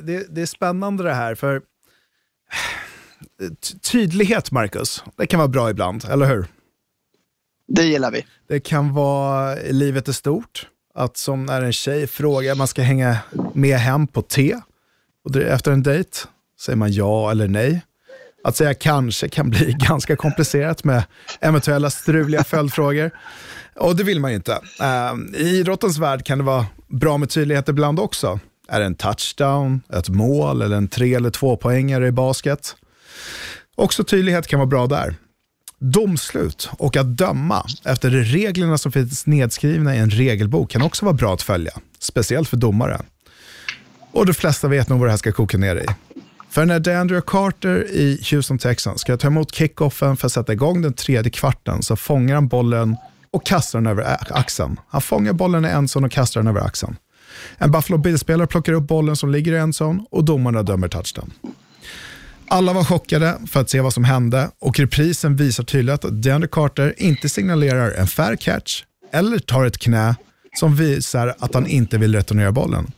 [0.02, 1.62] Det, det är spännande det här, för
[3.60, 6.46] Ty- tydlighet, Marcus, det kan vara bra ibland, eller hur?
[7.68, 8.26] Det gillar vi.
[8.48, 13.18] Det kan vara, livet är stort, att som när en tjej frågar, man ska hänga
[13.54, 14.60] med hem på te,
[15.24, 16.18] och efter en dejt
[16.60, 17.82] säger man ja eller nej.
[18.44, 21.04] Att säga kanske kan bli ganska komplicerat med
[21.40, 23.10] eventuella struliga följdfrågor.
[23.76, 24.58] Och det vill man ju inte.
[24.80, 28.40] Ehm, I idrottens värld kan det vara bra med tydlighet ibland också.
[28.68, 32.76] Är det en touchdown, ett mål eller en tre eller två poängare i basket?
[33.74, 35.14] Också tydlighet kan vara bra där.
[35.78, 41.14] Domslut och att döma efter reglerna som finns nedskrivna i en regelbok kan också vara
[41.14, 43.00] bra att följa, speciellt för domare.
[44.12, 45.86] Och de flesta vet nog vad det här ska koka ner i.
[46.54, 50.82] För när DeAndre Carter i Houston Texans ska ta emot kickoffen för att sätta igång
[50.82, 52.96] den tredje kvarten så fångar han bollen
[53.30, 54.80] och kastar den över axeln.
[54.88, 56.96] Han fångar bollen i endzone och kastar den över axeln.
[57.58, 61.32] En Buffalo Bills-spelare plockar upp bollen som ligger i endzone och domarna dömer touchdown.
[62.48, 66.48] Alla var chockade för att se vad som hände och reprisen visar tydligt att DeAndre
[66.48, 68.82] Carter inte signalerar en fair catch
[69.12, 70.16] eller tar ett knä
[70.56, 72.92] som visar att han inte vill returnera bollen.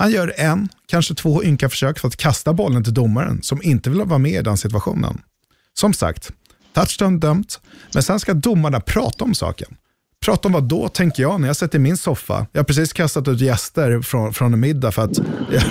[0.00, 3.90] Han gör en, kanske två ynka försök för att kasta bollen till domaren som inte
[3.90, 5.22] vill vara med i den situationen.
[5.74, 6.30] Som sagt,
[6.74, 7.60] touchdown dömt,
[7.94, 9.76] men sen ska domarna prata om saken.
[10.24, 12.46] Prata om vad då, tänker jag, när jag sitter i min soffa.
[12.52, 15.18] Jag har precis kastat ut gäster från, från en middag för att
[15.50, 15.62] jag,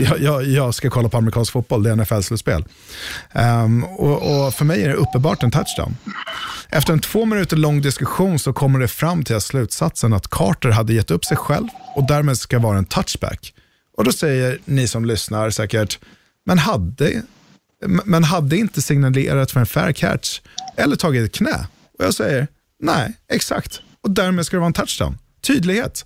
[0.00, 2.64] jag, jag, jag ska kolla på amerikansk fotboll, det är NFL-slutspel.
[3.32, 5.96] Um, ehm, och, och för mig är det uppenbart en touchdown.
[6.68, 10.92] Efter en två minuter lång diskussion så kommer det fram till slutsatsen att Carter hade
[10.92, 13.54] gett upp sig själv och därmed ska vara en touchback.
[13.96, 15.98] Och då säger ni som lyssnar säkert,
[16.46, 17.22] men hade,
[18.04, 20.40] men hade inte signalerat för en fair catch
[20.76, 21.66] eller tagit ett knä?
[21.98, 22.48] Och jag säger,
[22.80, 23.80] nej, exakt.
[24.00, 25.18] Och därmed ska det vara en touchdown.
[25.40, 26.04] Tydlighet.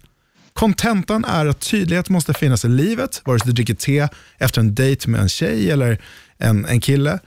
[0.53, 4.09] Kontentan är att tydlighet måste finnas i livet, vare sig du dricker te
[4.39, 6.03] efter en dejt med en tjej eller
[6.39, 7.19] en, en kille.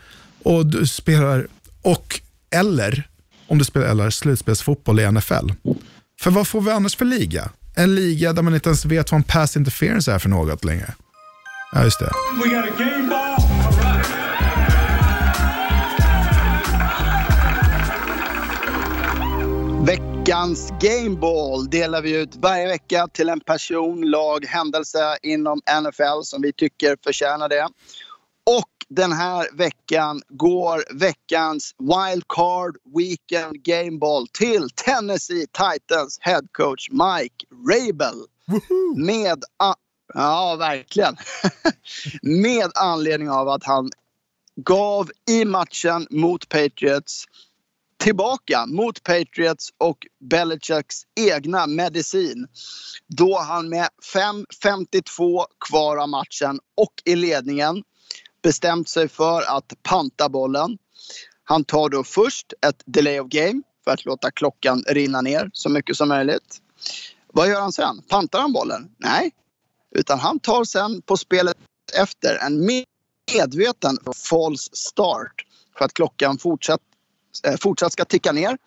[0.44, 1.48] Och du spelar,
[1.82, 3.10] och eller
[3.48, 5.50] om du spelar slutspelsfotboll i NFL.
[6.22, 7.50] För vad får vi annars för liga?
[7.80, 10.94] En liga där man inte ens vet vad en pass interference är för något längre.
[11.72, 12.12] Ja, just det.
[12.44, 13.36] We got a game ball.
[13.66, 14.20] All right.
[20.30, 26.42] Veckans Gameball delar vi ut varje vecka till en person, lag, händelse inom NFL som
[26.42, 27.68] vi tycker förtjänar det.
[28.90, 38.16] Den här veckan går veckans Wildcard Weekend Gameball till Tennessee Titans head coach Mike Rabel.
[38.96, 39.76] Med, a-
[40.14, 41.16] ja, verkligen.
[42.22, 43.90] med anledning av att han
[44.56, 47.26] gav i matchen mot Patriots
[48.00, 49.98] tillbaka mot Patriots och
[50.30, 52.48] Belichicks egna medicin.
[53.08, 57.84] Då han med 5.52 kvar av matchen och i ledningen
[58.42, 60.78] bestämt sig för att panta bollen.
[61.44, 65.70] Han tar då först ett delay of game för att låta klockan rinna ner så
[65.70, 66.62] mycket som möjligt.
[67.34, 68.02] Vad gör han sen?
[68.10, 68.92] Pantar han bollen?
[68.98, 69.32] Nej.
[69.96, 71.58] Utan han tar sen på spelet
[71.94, 73.98] efter en medveten
[74.30, 75.46] false start
[75.78, 76.82] för att klockan fortsatt,
[77.44, 78.58] eh, fortsatt ska ticka ner.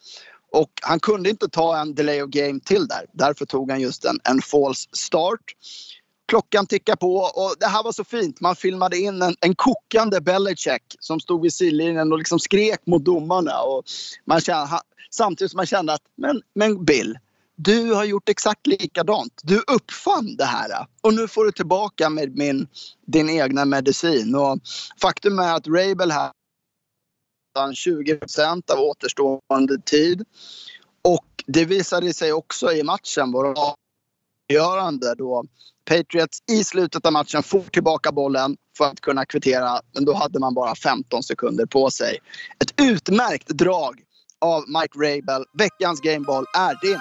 [0.53, 3.07] Och han kunde inte ta en delay of game till där.
[3.13, 5.41] Därför tog han just en, en false start.
[6.29, 8.41] Klockan tickar på och det här var så fint.
[8.41, 13.05] Man filmade in en, en kokande Belichick som stod vid sidlinjen och liksom skrek mot
[13.05, 13.63] domarna.
[13.63, 13.85] Och
[14.25, 17.19] man kände, samtidigt som man kände att men, men Bill,
[17.57, 19.41] du har gjort exakt likadant.
[19.43, 22.69] Du uppfann det här och nu får du tillbaka med min,
[23.07, 24.35] din egna medicin.
[24.35, 24.59] Och
[25.01, 26.33] faktum är att Rabel här
[27.59, 30.25] 20% av återstående tid.
[31.03, 33.75] Och det visade sig också i matchen vara
[34.51, 35.45] avgörande då
[35.85, 39.81] Patriots i slutet av matchen får tillbaka bollen för att kunna kvittera.
[39.95, 42.19] Men då hade man bara 15 sekunder på sig.
[42.63, 44.01] Ett utmärkt drag
[44.41, 45.45] av Mike Rabel.
[45.59, 46.99] Veckans Gameball är din.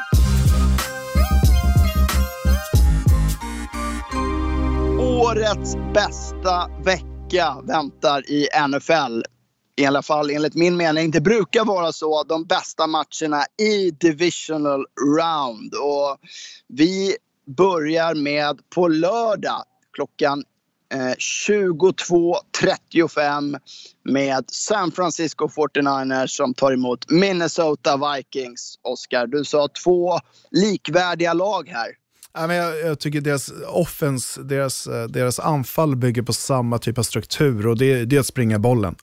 [4.99, 9.21] Årets bästa vecka väntar i NFL.
[9.77, 11.11] I alla fall enligt min mening.
[11.11, 14.85] Det brukar vara så de bästa matcherna i divisional
[15.17, 15.73] round.
[15.73, 16.17] Och
[16.67, 17.15] vi
[17.45, 19.63] börjar med på lördag
[19.93, 20.43] klockan
[20.93, 23.59] eh, 22.35
[24.03, 28.79] med San Francisco 49ers som tar emot Minnesota Vikings.
[28.81, 30.19] Oskar, du sa två
[30.51, 31.87] likvärdiga lag här.
[32.33, 36.97] Ja, men jag, jag tycker deras offens, deras, eh, deras anfall bygger på samma typ
[36.97, 38.95] av struktur och det, det är att springa bollen.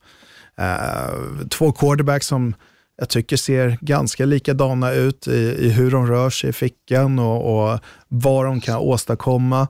[0.59, 1.11] Eh,
[1.51, 2.55] två quarterbacks som
[2.99, 7.73] jag tycker ser ganska likadana ut i, i hur de rör sig i fickan och,
[7.73, 9.69] och vad de kan åstadkomma.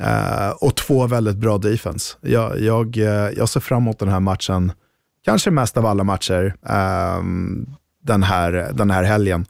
[0.00, 2.16] Eh, och två väldigt bra defense.
[2.20, 4.72] Jag, jag, eh, jag ser fram emot den här matchen,
[5.24, 7.22] kanske mest av alla matcher eh,
[8.02, 9.46] den, här, den här helgen.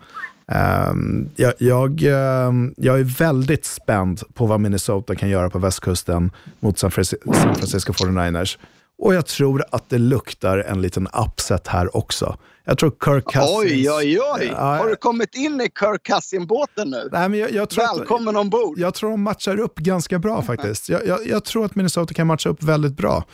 [0.53, 0.93] Eh,
[1.37, 6.79] jag, jag, eh, jag, är väldigt spänd på vad Minnesota kan göra på västkusten mot
[6.79, 8.59] San, Francisco, San Francisco 49ers.
[8.99, 12.37] Och jag tror att det luktar en liten upset här också.
[12.69, 13.51] Jag tror Kirk Cousins...
[13.59, 14.53] Oj, oj, oj!
[14.57, 17.09] Har du kommit in i Kirk Cousins-båten nu?
[17.13, 18.79] Nej, men jag, jag tror Välkommen att, ombord!
[18.79, 20.89] Jag tror de matchar upp ganska bra faktiskt.
[20.89, 23.25] Jag, jag, jag tror att Minnesota kan matcha upp väldigt bra.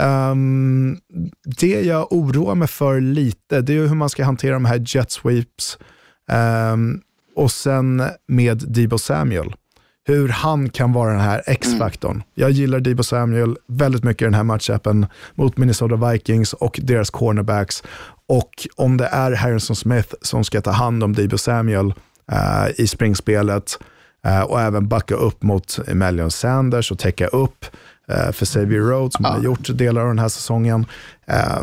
[0.00, 0.98] Um,
[1.60, 5.10] det jag oroar mig för lite, det är hur man ska hantera de här jet
[5.10, 5.78] sweeps.
[6.72, 7.00] Um,
[7.36, 9.54] och sen med Debo Samuel
[10.04, 12.12] hur han kan vara den här X-faktorn.
[12.12, 12.24] Mm.
[12.34, 17.10] Jag gillar Debo Samuel väldigt mycket i den här matchupen mot Minnesota Vikings och deras
[17.10, 17.82] cornerbacks.
[18.28, 21.86] Och om det är Harrison Smith som ska ta hand om Debo Samuel
[22.32, 23.78] uh, i springspelet
[24.26, 27.66] uh, och även backa upp mot Emelion Sanders och täcka upp
[28.10, 29.30] uh, för Xavier Rhodes som ja.
[29.30, 30.86] har gjort delar av den här säsongen.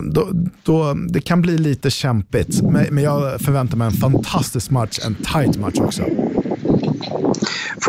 [0.02, 0.30] Då,
[0.64, 5.16] då, det kan bli lite kämpigt, men, men jag förväntar mig en fantastisk match, en
[5.16, 6.04] tight match också.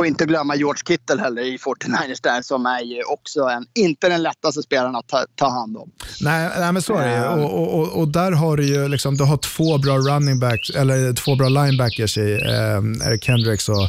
[0.00, 4.08] Får inte glömma George Kittle heller i 49ers där som är ju också en, inte
[4.08, 5.90] den lättaste spelaren att ta, ta hand om.
[6.20, 7.44] Nej, nej, men så är det ju.
[7.44, 11.12] Och, och, och, där har du ju liksom, du har två bra running backs, eller
[11.12, 13.88] två bra linebackers i eh, Eric Kendricks och,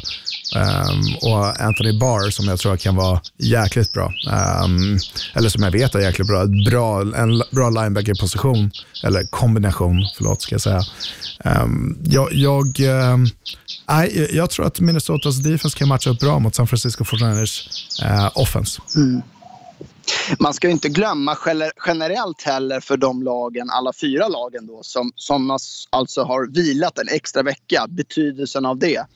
[0.56, 4.06] um, och Anthony Barr som jag tror kan vara jäkligt bra.
[4.06, 4.98] Um,
[5.34, 6.44] eller som jag vet är jäkligt bra.
[6.70, 8.70] bra en bra linebacker-position,
[9.04, 10.82] eller kombination, förlåt ska jag säga.
[11.44, 13.26] Um, jag, jag, um,
[13.88, 17.68] nej, jag tror att Minnesotas defense kan matcha upp bra mot San Francisco 49ers
[18.04, 18.82] uh, offense.
[18.96, 19.22] Mm.
[20.38, 21.36] Man ska inte glömma
[21.86, 25.58] generellt heller för de lagen, alla fyra lagen då, som, som
[25.90, 29.06] alltså har vilat en extra vecka, betydelsen av det.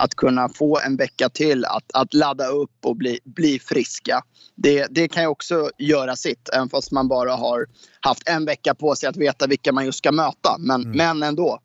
[0.00, 4.22] Att kunna få en vecka till att, att ladda upp och bli, bli friska.
[4.54, 7.66] Det, det kan ju också göra sitt, även fast man bara har
[8.00, 10.56] haft en vecka på sig att veta vilka man just ska möta.
[10.58, 10.96] Men, mm.
[10.96, 11.58] men ändå.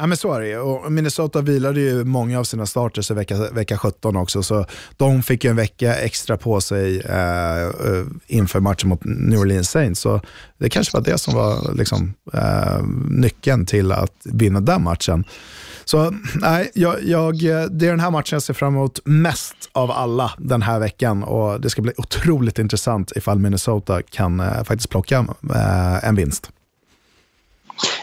[0.00, 3.36] Ja, men så är det och Minnesota vilade ju många av sina starters i vecka,
[3.52, 8.60] vecka 17 också, så de fick ju en vecka extra på sig eh, eh, inför
[8.60, 10.00] matchen mot New Orleans Saints.
[10.00, 10.20] Så
[10.58, 15.24] det kanske var det som var liksom, eh, nyckeln till att vinna den matchen.
[15.84, 17.34] Så nej, jag, jag,
[17.70, 21.22] det är den här matchen jag ser fram emot mest av alla den här veckan
[21.22, 26.50] och det ska bli otroligt intressant ifall Minnesota kan eh, faktiskt plocka eh, en vinst.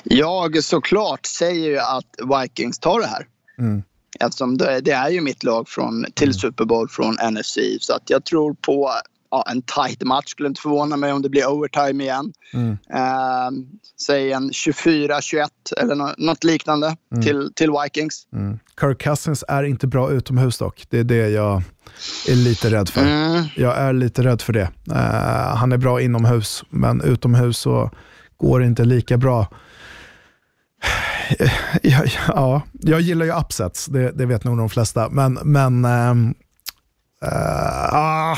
[0.04, 3.28] Jag såklart säger ju att Vikings tar det här.
[3.60, 3.84] Mm.
[4.20, 6.34] Eftersom det, det, är ju mitt lag från, till mm.
[6.34, 7.58] Super Bowl från NFC.
[7.80, 8.92] Så att jag tror på
[9.32, 10.28] ja, en tight match.
[10.28, 12.34] Skulle inte förvåna mig om det blir overtime igen.
[12.54, 12.72] Mm.
[12.72, 13.66] Uh,
[14.02, 15.48] säg en 24-21
[15.78, 17.24] eller något liknande mm.
[17.24, 18.28] till, till Vikings.
[18.34, 18.60] Mm.
[18.80, 20.86] Kirk Cousins är inte bra utomhus dock.
[20.90, 21.62] Det är det jag
[22.30, 23.02] är lite rädd för.
[23.02, 23.44] Mm.
[23.56, 24.70] Jag är lite rädd för det.
[24.92, 27.92] Uh, han är bra inomhus, men utomhus så
[28.38, 29.48] går inte lika bra.
[31.82, 35.10] Ja, ja, jag gillar ju upsets, det, det, vet nog de flesta.
[35.10, 36.36] Men, men ähm,
[37.22, 38.38] äh,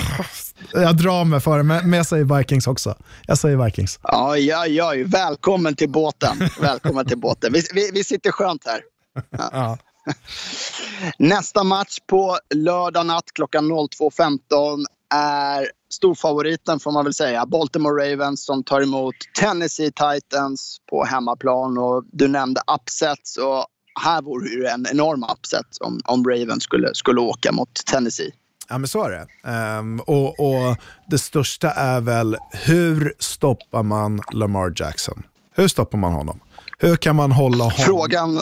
[0.74, 2.95] jag drar mig för det, men jag säger Vikings också.
[3.26, 4.00] Jag säger Vikings.
[4.04, 6.50] Ja, ja, ja välkommen till båten.
[6.62, 7.54] Välkommen till båten.
[7.54, 8.82] Vi, vi, vi sitter skönt här.
[9.30, 9.50] Ja.
[9.52, 9.78] ja.
[11.18, 17.45] Nästa match på lördag natt klockan 02.15 är storfavoriten får man väl säga.
[17.45, 21.78] Baltimore Ravens som tar emot Tennessee Titans på hemmaplan.
[21.78, 23.66] Och du nämnde upsets och
[24.05, 28.32] här vore det en enorm upset om, om Ravens skulle, skulle åka mot Tennessee.
[28.70, 29.51] Ja, men så är det.
[29.80, 30.78] Um, och, och,
[31.08, 35.24] det största är väl, hur stoppar man Lamar Jackson?
[35.55, 36.39] Hur stoppar man honom?
[36.80, 37.78] Hur kan man hålla honom?
[37.78, 38.41] Frågan,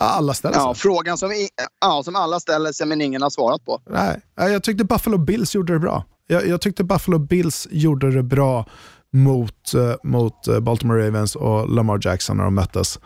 [0.00, 0.62] alla ställer sig.
[0.62, 1.48] Ja, frågan som,
[1.80, 3.80] ja, som alla ställer sig men ingen har svarat på.
[3.90, 6.04] Nej, jag tyckte Buffalo Bills gjorde det bra.
[6.26, 8.66] Jag, jag tyckte Buffalo Bills gjorde det bra
[9.12, 12.98] mot, uh, mot uh, Baltimore Ravens och Lamar Jackson när de möttes.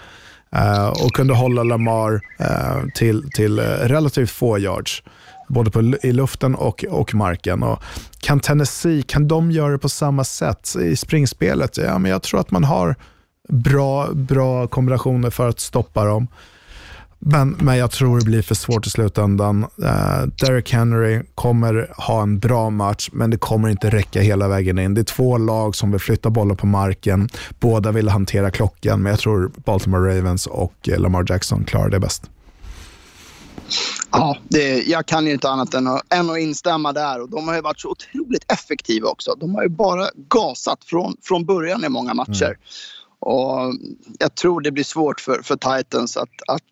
[0.56, 2.20] Uh, och kunde hålla Lamar
[2.94, 5.02] till, till relativt få yards.
[5.48, 7.62] Både på, i luften och, och marken.
[7.62, 7.82] Och
[8.20, 11.76] kan Tennessee, kan de göra det på samma sätt i springspelet?
[11.76, 12.96] Ja, men jag tror att man har
[13.48, 16.28] bra, bra kombinationer för att stoppa dem.
[17.24, 19.66] Men, men jag tror det blir för svårt i slutändan.
[19.82, 24.78] Uh, Derek Henry kommer ha en bra match, men det kommer inte räcka hela vägen
[24.78, 24.94] in.
[24.94, 27.28] Det är två lag som vill flytta bollen på marken.
[27.60, 32.30] Båda vill hantera klockan, men jag tror Baltimore Ravens och Lamar Jackson klarar det bäst.
[34.10, 37.22] Ja, det, jag kan ju inte annat än att, än att instämma där.
[37.22, 39.34] Och de har ju varit så otroligt effektiva också.
[39.40, 42.44] De har ju bara gasat från, från början i många matcher.
[42.44, 42.58] Mm.
[43.24, 43.74] Och
[44.18, 46.62] jag tror det blir svårt för, för Titans att, att,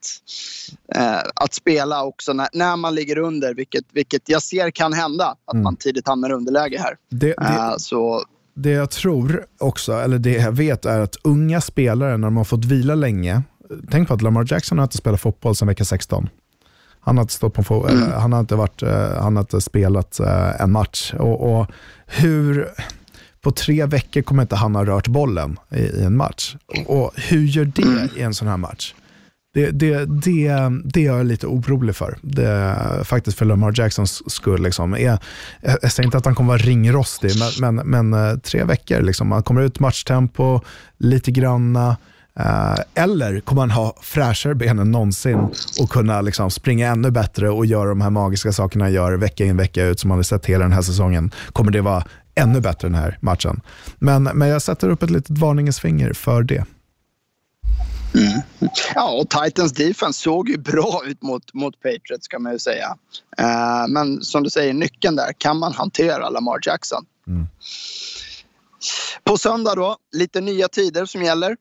[0.97, 5.35] eh, att spela också när, när man ligger under, vilket, vilket jag ser kan hända.
[5.45, 5.65] Att Mm.
[5.65, 6.97] man tidigt hamnar i underläge här.
[7.11, 8.25] Det, det, Eh, så
[8.55, 12.45] det jag tror också, eller det jag vet är att unga spelare när de har
[12.45, 13.43] fått vila länge,
[13.91, 16.29] tänk på att Lamar Jackson har inte spelat fotboll sedan vecka 16.
[17.01, 19.61] Han har inte, stått på, fo- eller, han har inte, varit, eh, han har inte
[19.61, 21.15] spelat eh, en match.
[21.19, 21.67] Och, och
[22.07, 22.69] hur,
[23.43, 26.57] på tre veckor kommer inte han ha rört bollen i, i en match.
[26.87, 28.95] Och, hur gör det i en sån här match?
[29.55, 32.19] Det, det, det, det är jag lite orolig för.
[32.23, 34.63] Det, faktiskt för Lamar Jacksons skull.
[34.63, 34.97] Liksom.
[35.01, 35.19] Jag,
[35.83, 37.31] jag säger inte att han kommer vara ringrostig,
[37.61, 39.01] men, men, men eh, tre veckor.
[39.01, 39.33] Liksom.
[39.33, 40.61] Han kommer ut matchtempo,
[40.99, 41.97] lite granna.
[42.39, 45.39] Eh, eller kommer han ha fräschare ben än någonsin
[45.81, 49.45] och kunna liksom, springa ännu bättre och göra de här magiska sakerna han gör vecka
[49.45, 51.31] in vecka ut som man har sett hela den här säsongen.
[51.53, 52.05] Kommer det vara
[52.41, 53.61] ännu bättre den här matchen.
[53.99, 56.65] Men, men jag sätter upp ett litet varningens finger för det.
[58.95, 62.97] Ja, och Titans defense såg ju bra ut mot, mot Patriots kan man ju säga.
[63.39, 67.05] Eh, men som du säger, nyckeln där, kan man hantera Lamar Jackson?
[69.25, 71.57] På söndag då, lite nya tider som gäller.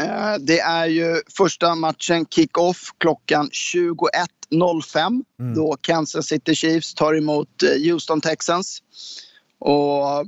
[0.00, 5.22] Eh, det är ju första matchen kick-off klockan 21.05
[5.54, 8.82] då Kansas City Chiefs tar emot eh, Houston Texans.
[9.64, 10.26] Och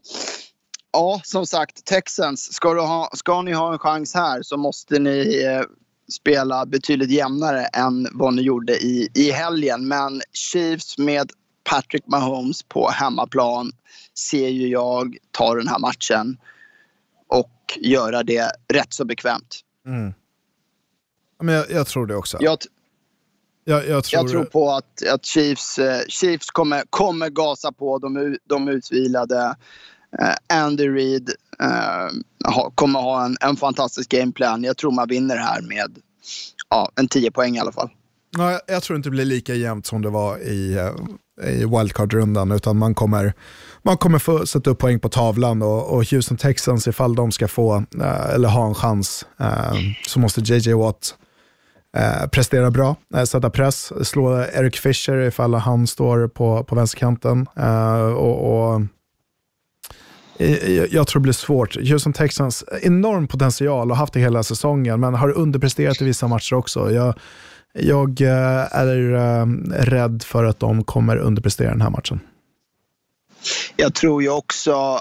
[0.93, 5.43] ja, som sagt, Texans, ska, ha, ska ni ha en chans här så måste ni
[5.45, 5.63] eh,
[6.13, 9.89] spela betydligt jämnare än vad ni gjorde i, i helgen.
[9.89, 11.31] Men Chiefs med
[11.71, 13.73] Patrick Mahomes på hemmaplan
[14.31, 16.37] ser ju jag ta den här matchen
[17.29, 19.61] och göra det rätt så bekvämt.
[21.43, 22.39] Men jag, jag tror det också.
[22.41, 22.59] Jag,
[23.65, 27.99] Jag, jag tror, jag tror på att, att Chiefs, eh, Chiefs kommer, kommer gasa på.
[27.99, 29.57] De, de utvilade.
[30.19, 31.31] Eh, Andy Reid
[31.63, 34.65] eh, ha, kommer ha en, en fantastisk gameplan.
[34.65, 35.99] Jag tror man vinner här med
[36.71, 37.91] ja, en 10 poäng i alla fall.
[38.37, 40.75] Ja, jag, tror inte det blir lika jämnt som det var i,
[41.43, 43.35] eh, i wildcard-rundan, utan man kommer,
[43.83, 47.49] man kommer få sätta upp poäng på tavlan och, och Houston Texans, ifall de ska
[47.49, 47.85] få,
[48.35, 49.27] eller ha en chans,
[50.07, 51.15] så måste JJ Watt
[51.95, 57.47] eh, prestera bra, eh, sätta press, slå Eric Fisher ifall han står på, på vänsterkanten.
[57.57, 58.83] Eh, och, och
[60.39, 61.77] jag jag tror det blir svårt.
[61.77, 66.55] Houston Texans, enorm potential och haft det hela säsongen, men har underpresterat i vissa matcher
[66.55, 66.93] också.
[66.93, 67.15] Jag,
[67.73, 69.47] jag eh, är eh,
[69.85, 72.21] rädd för att de kommer underprestera den här matchen.
[73.77, 75.01] Jag tror ju också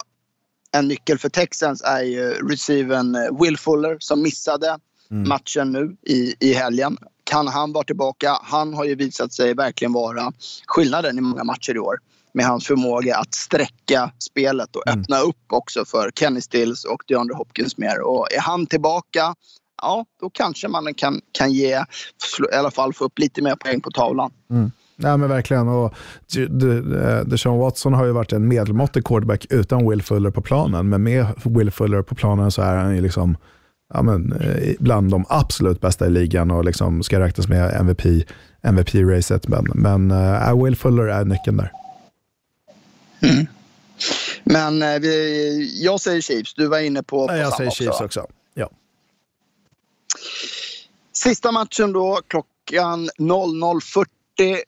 [0.71, 4.77] en nyckel för Texans är ju receiven eh, Will Fuller som missade
[5.14, 6.97] matchen nu i, i helgen.
[7.24, 8.38] Kan han vara tillbaka?
[8.43, 10.32] Han har ju visat sig verkligen vara
[10.68, 11.97] skillnaden i många matcher i år
[12.34, 17.36] med hans förmåga att sträcka spelet och öppna upp också för Kenny Stills och DeAndre
[17.36, 18.01] Hopkins mer.
[18.01, 19.36] Och är han tillbaka,
[19.82, 21.76] ja, då kanske man kan, kan ge,
[22.51, 24.32] i alla fall få upp lite mer poäng på tavlan.
[24.95, 25.68] Ja, men verkligen.
[25.68, 25.93] Och
[26.49, 31.03] De- Deshaun Watson har ju varit en medelmåttig quarterback utan Will Fuller på planen, men
[31.03, 33.38] med Will Fuller på planen så är han ju liksom
[33.93, 38.05] ja, men, eh, bland de absolut bästa i ligan och liksom ska räknas med MVP,
[38.61, 39.47] MVP-racet.
[39.47, 41.71] Men, men uh, Will Fuller är nyckeln där.
[44.43, 47.83] Men eh, vi, jag säger Chiefs, du var inne på, på Jag säger också.
[47.83, 48.27] Chiefs också.
[48.53, 48.69] Ja.
[51.13, 54.05] Sista matchen då, klockan 00.40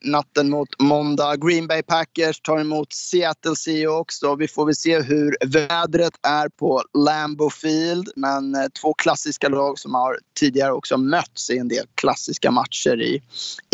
[0.02, 1.36] natten mot måndag.
[1.36, 4.20] Green Bay Packers tar emot Seattle Seahawks.
[4.20, 4.36] Då.
[4.36, 8.10] Vi får väl se hur vädret är på Lambeau Field.
[8.16, 13.02] Men eh, två klassiska lag som har tidigare också mötts i en del klassiska matcher
[13.02, 13.22] i,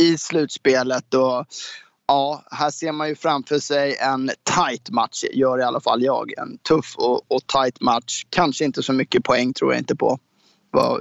[0.01, 1.13] i slutspelet.
[1.13, 1.45] Och,
[2.07, 6.33] ja, här ser man ju framför sig en tight match, gör i alla fall jag.
[6.37, 8.25] En tuff och, och tight match.
[8.29, 10.19] Kanske inte så mycket poäng tror jag inte på.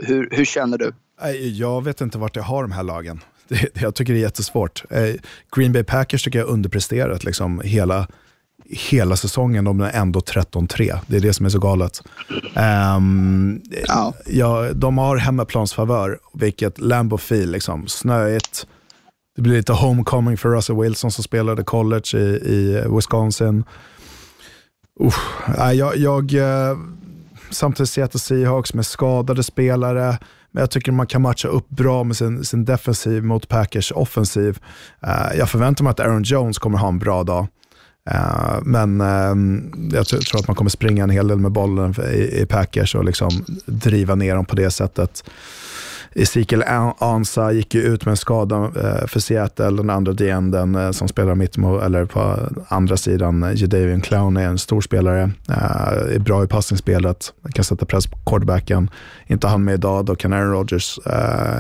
[0.03, 0.93] Hur, hur känner du?
[1.39, 3.21] Jag vet inte vart jag har de här lagen.
[3.51, 4.85] Det, jag tycker det är jättesvårt.
[4.91, 5.15] Eh,
[5.57, 8.07] Green Bay Packers tycker jag har underpresterat liksom hela,
[8.91, 9.65] hela säsongen.
[9.65, 10.99] De är ändå 13-3.
[11.07, 12.03] Det är det som är så galet.
[12.55, 14.15] Ehm, Ja.
[14.27, 18.67] ja, de har hemmaplansfavör, vilket Lambeau Field, liksom, snöigt.
[19.37, 23.65] Det blir lite homecoming för Russell Wilson som spelade college i, i Wisconsin.
[25.59, 26.77] Nej, jag, jag, eh,
[27.51, 30.19] samtidigt Seattle Seahawks med skadade spelare,
[30.53, 34.59] men jag tycker man kan matcha upp bra med sin, sin defensiv mot Packers offensiv.
[35.07, 37.47] Uh, jag förväntar mig att Aaron Jones kommer ha en bra dag.
[38.11, 39.61] Uh, men uh,
[39.93, 42.95] jag tror, tror att man kommer springa en hel del med bollen i, i Packers
[42.95, 45.25] och liksom driva ner dem på det sättet.
[46.15, 46.65] Ezekiel
[46.99, 51.09] Ansa gick ju ut med en skada eh, för Seattle, den andra DN eh, som
[51.09, 52.37] spelar mitt eller på
[52.69, 53.53] andra sidan.
[53.57, 58.91] Jadavian Clown är en stor spelare, är bra i passningsspelet, kan sätta press på quarterbacken.
[59.27, 60.99] Inte han med idag, då kan Aaron Rodgers,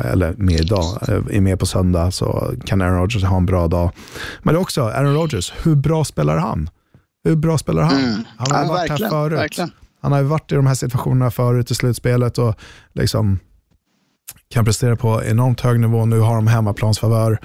[0.04, 0.84] eller med idag,
[1.30, 3.90] är med på söndag, så kan Aaron Rodgers ha en bra dag.
[4.42, 6.70] Men också, Aaron Rodgers, hur bra spelar han?
[7.24, 8.04] Hur bra spelar han?
[8.04, 8.24] Mm.
[8.36, 9.38] Han har Ja, varit här förut.
[9.38, 9.70] verkligen.
[10.02, 12.54] Han har ju varit i de här situationerna förut i slutspelet och
[12.92, 13.38] liksom
[14.50, 16.06] kan prestera på enormt hög nivå.
[16.06, 17.38] Nu har de hemmaplansfavör.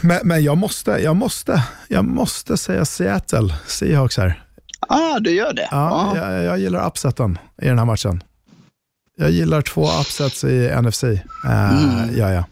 [0.00, 4.42] Men, men jag, måste, jag, måste, jag måste säga Seattle Seahawks här.
[4.88, 5.68] Ah, du gör det?
[5.70, 6.32] Ja, Ja.
[6.32, 8.22] jag, jag gillar upseten i den här matchen.
[9.18, 11.04] Jag gillar två upsets i NFC.
[11.04, 11.20] Uh,
[12.18, 12.44] Ja, ja.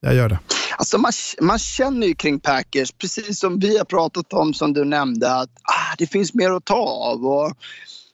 [0.00, 0.38] Jag gör det.
[0.76, 4.84] Alltså man, man känner ju kring Packers, precis som vi har pratat om, som du
[4.84, 7.26] nämnde, att ah, det finns mer att ta av.
[7.26, 7.52] Och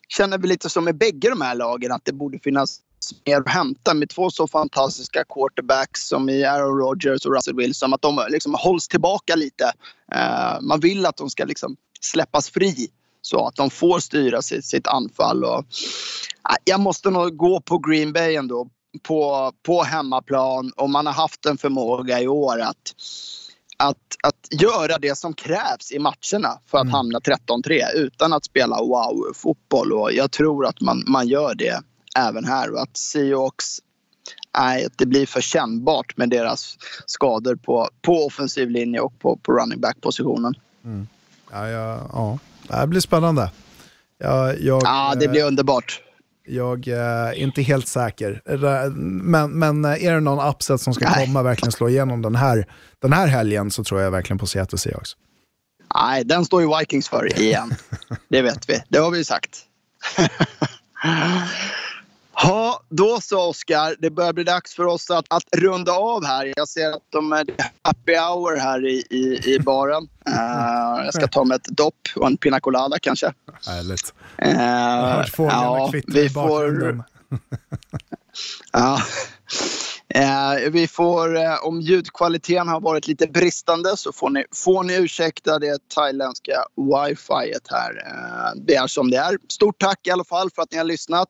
[0.09, 2.79] känner vi lite som i bägge de här lagen att det borde finnas
[3.27, 7.95] mer att hämta med två så fantastiska quarterbacks som i Aaron Rodgers och Russell Wilson.
[7.95, 9.73] Att de liksom hålls tillbaka lite.
[10.13, 12.89] Eh, man vill att de ska liksom släppas fri
[13.23, 15.45] så att de får styra sitt, sitt anfall.
[15.45, 15.65] Och,
[16.43, 18.69] ah, jag måste nog gå på Green Bay ändå
[19.03, 22.95] på, på hemmaplan och man har haft en förmåga i år att,
[23.77, 28.77] att, att göra det som krävs i matcherna för att hamna 13-3 utan att spela
[28.77, 29.93] wow-fotboll.
[29.93, 31.83] Och jag tror att man, man gör det
[32.19, 33.81] även här att Seahawks
[34.59, 39.53] Nej, det blir för kännbart med deras skador på, på offensiv linje och på, på
[39.53, 40.55] running back-positionen.
[41.53, 42.09] Ja, ja,
[42.69, 42.81] ja.
[42.81, 43.51] Det blir spännande.
[44.19, 46.01] Jag, jag, Ja, det blir underbart.
[46.47, 48.43] Jag är inte helt säker.
[48.95, 51.27] Men, men är det någon upset som ska Nej.
[51.27, 52.67] komma verkligen slå igenom den här,
[52.99, 55.11] den här helgen så tror jag verkligen på Seattle Seahawks.
[55.95, 57.75] Nej, den står ju Vikings för igen.
[58.29, 58.83] Det vet vi.
[58.89, 59.59] Det har vi ju sagt.
[62.37, 63.97] Ja, då så Oskar.
[63.99, 66.53] Det börjar bli dags för oss att, att runda av här.
[66.57, 67.47] Jag ser att de är
[67.83, 70.09] happy hour här i, i, i baren.
[70.27, 73.33] Eh, jag ska ta med ett dopp och en pina colada kanske.
[73.67, 74.15] Härligt.
[74.45, 77.03] Uh, Jag har hört fåglarna kvittra i bakgrunden.
[78.73, 79.01] Ja.
[80.15, 84.97] Eh, vi får, eh, om ljudkvaliteten har varit lite bristande så får ni, får ni
[84.97, 88.03] ursäkta det thailändska wifi här.
[88.07, 89.39] Eh, det är som det är.
[89.49, 91.29] Stort tack i alla fall för att ni har lyssnat.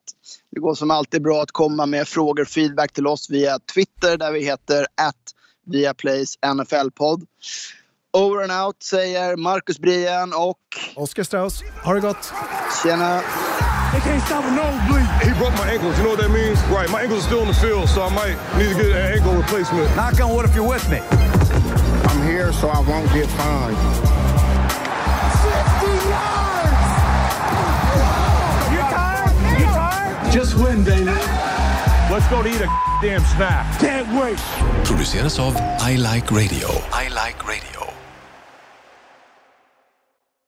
[0.51, 4.16] Det går som alltid bra att komma med frågor och feedback till oss via Twitter
[4.16, 5.35] där vi heter att
[5.66, 7.26] Viaplays NFL-podd.
[8.17, 10.59] Over and out säger Marcus Brien och
[10.97, 12.33] Oskar Strauss, ha det gott!
[12.83, 13.21] tjena!
[13.93, 15.07] They can't stop a nosebleed.
[15.23, 15.97] He broke my ankles.
[15.99, 16.59] You know what that means?
[16.69, 16.91] Right.
[16.91, 19.35] My ankles are still in the field, so I might need to get an ankle
[19.35, 19.95] replacement.
[19.97, 20.99] Knock on wood if you're with me.
[22.11, 23.79] I'm here so I won't get fined.
[25.43, 26.83] 60 yards!
[28.75, 29.61] You tired?
[29.61, 30.33] You tired?
[30.33, 31.15] Just win, baby.
[32.11, 32.69] Let's go to eat a
[33.01, 33.81] damn snack.
[33.81, 34.39] Can't wait.
[34.85, 36.69] produceras av I Like Radio.
[36.93, 37.93] I Like Radio.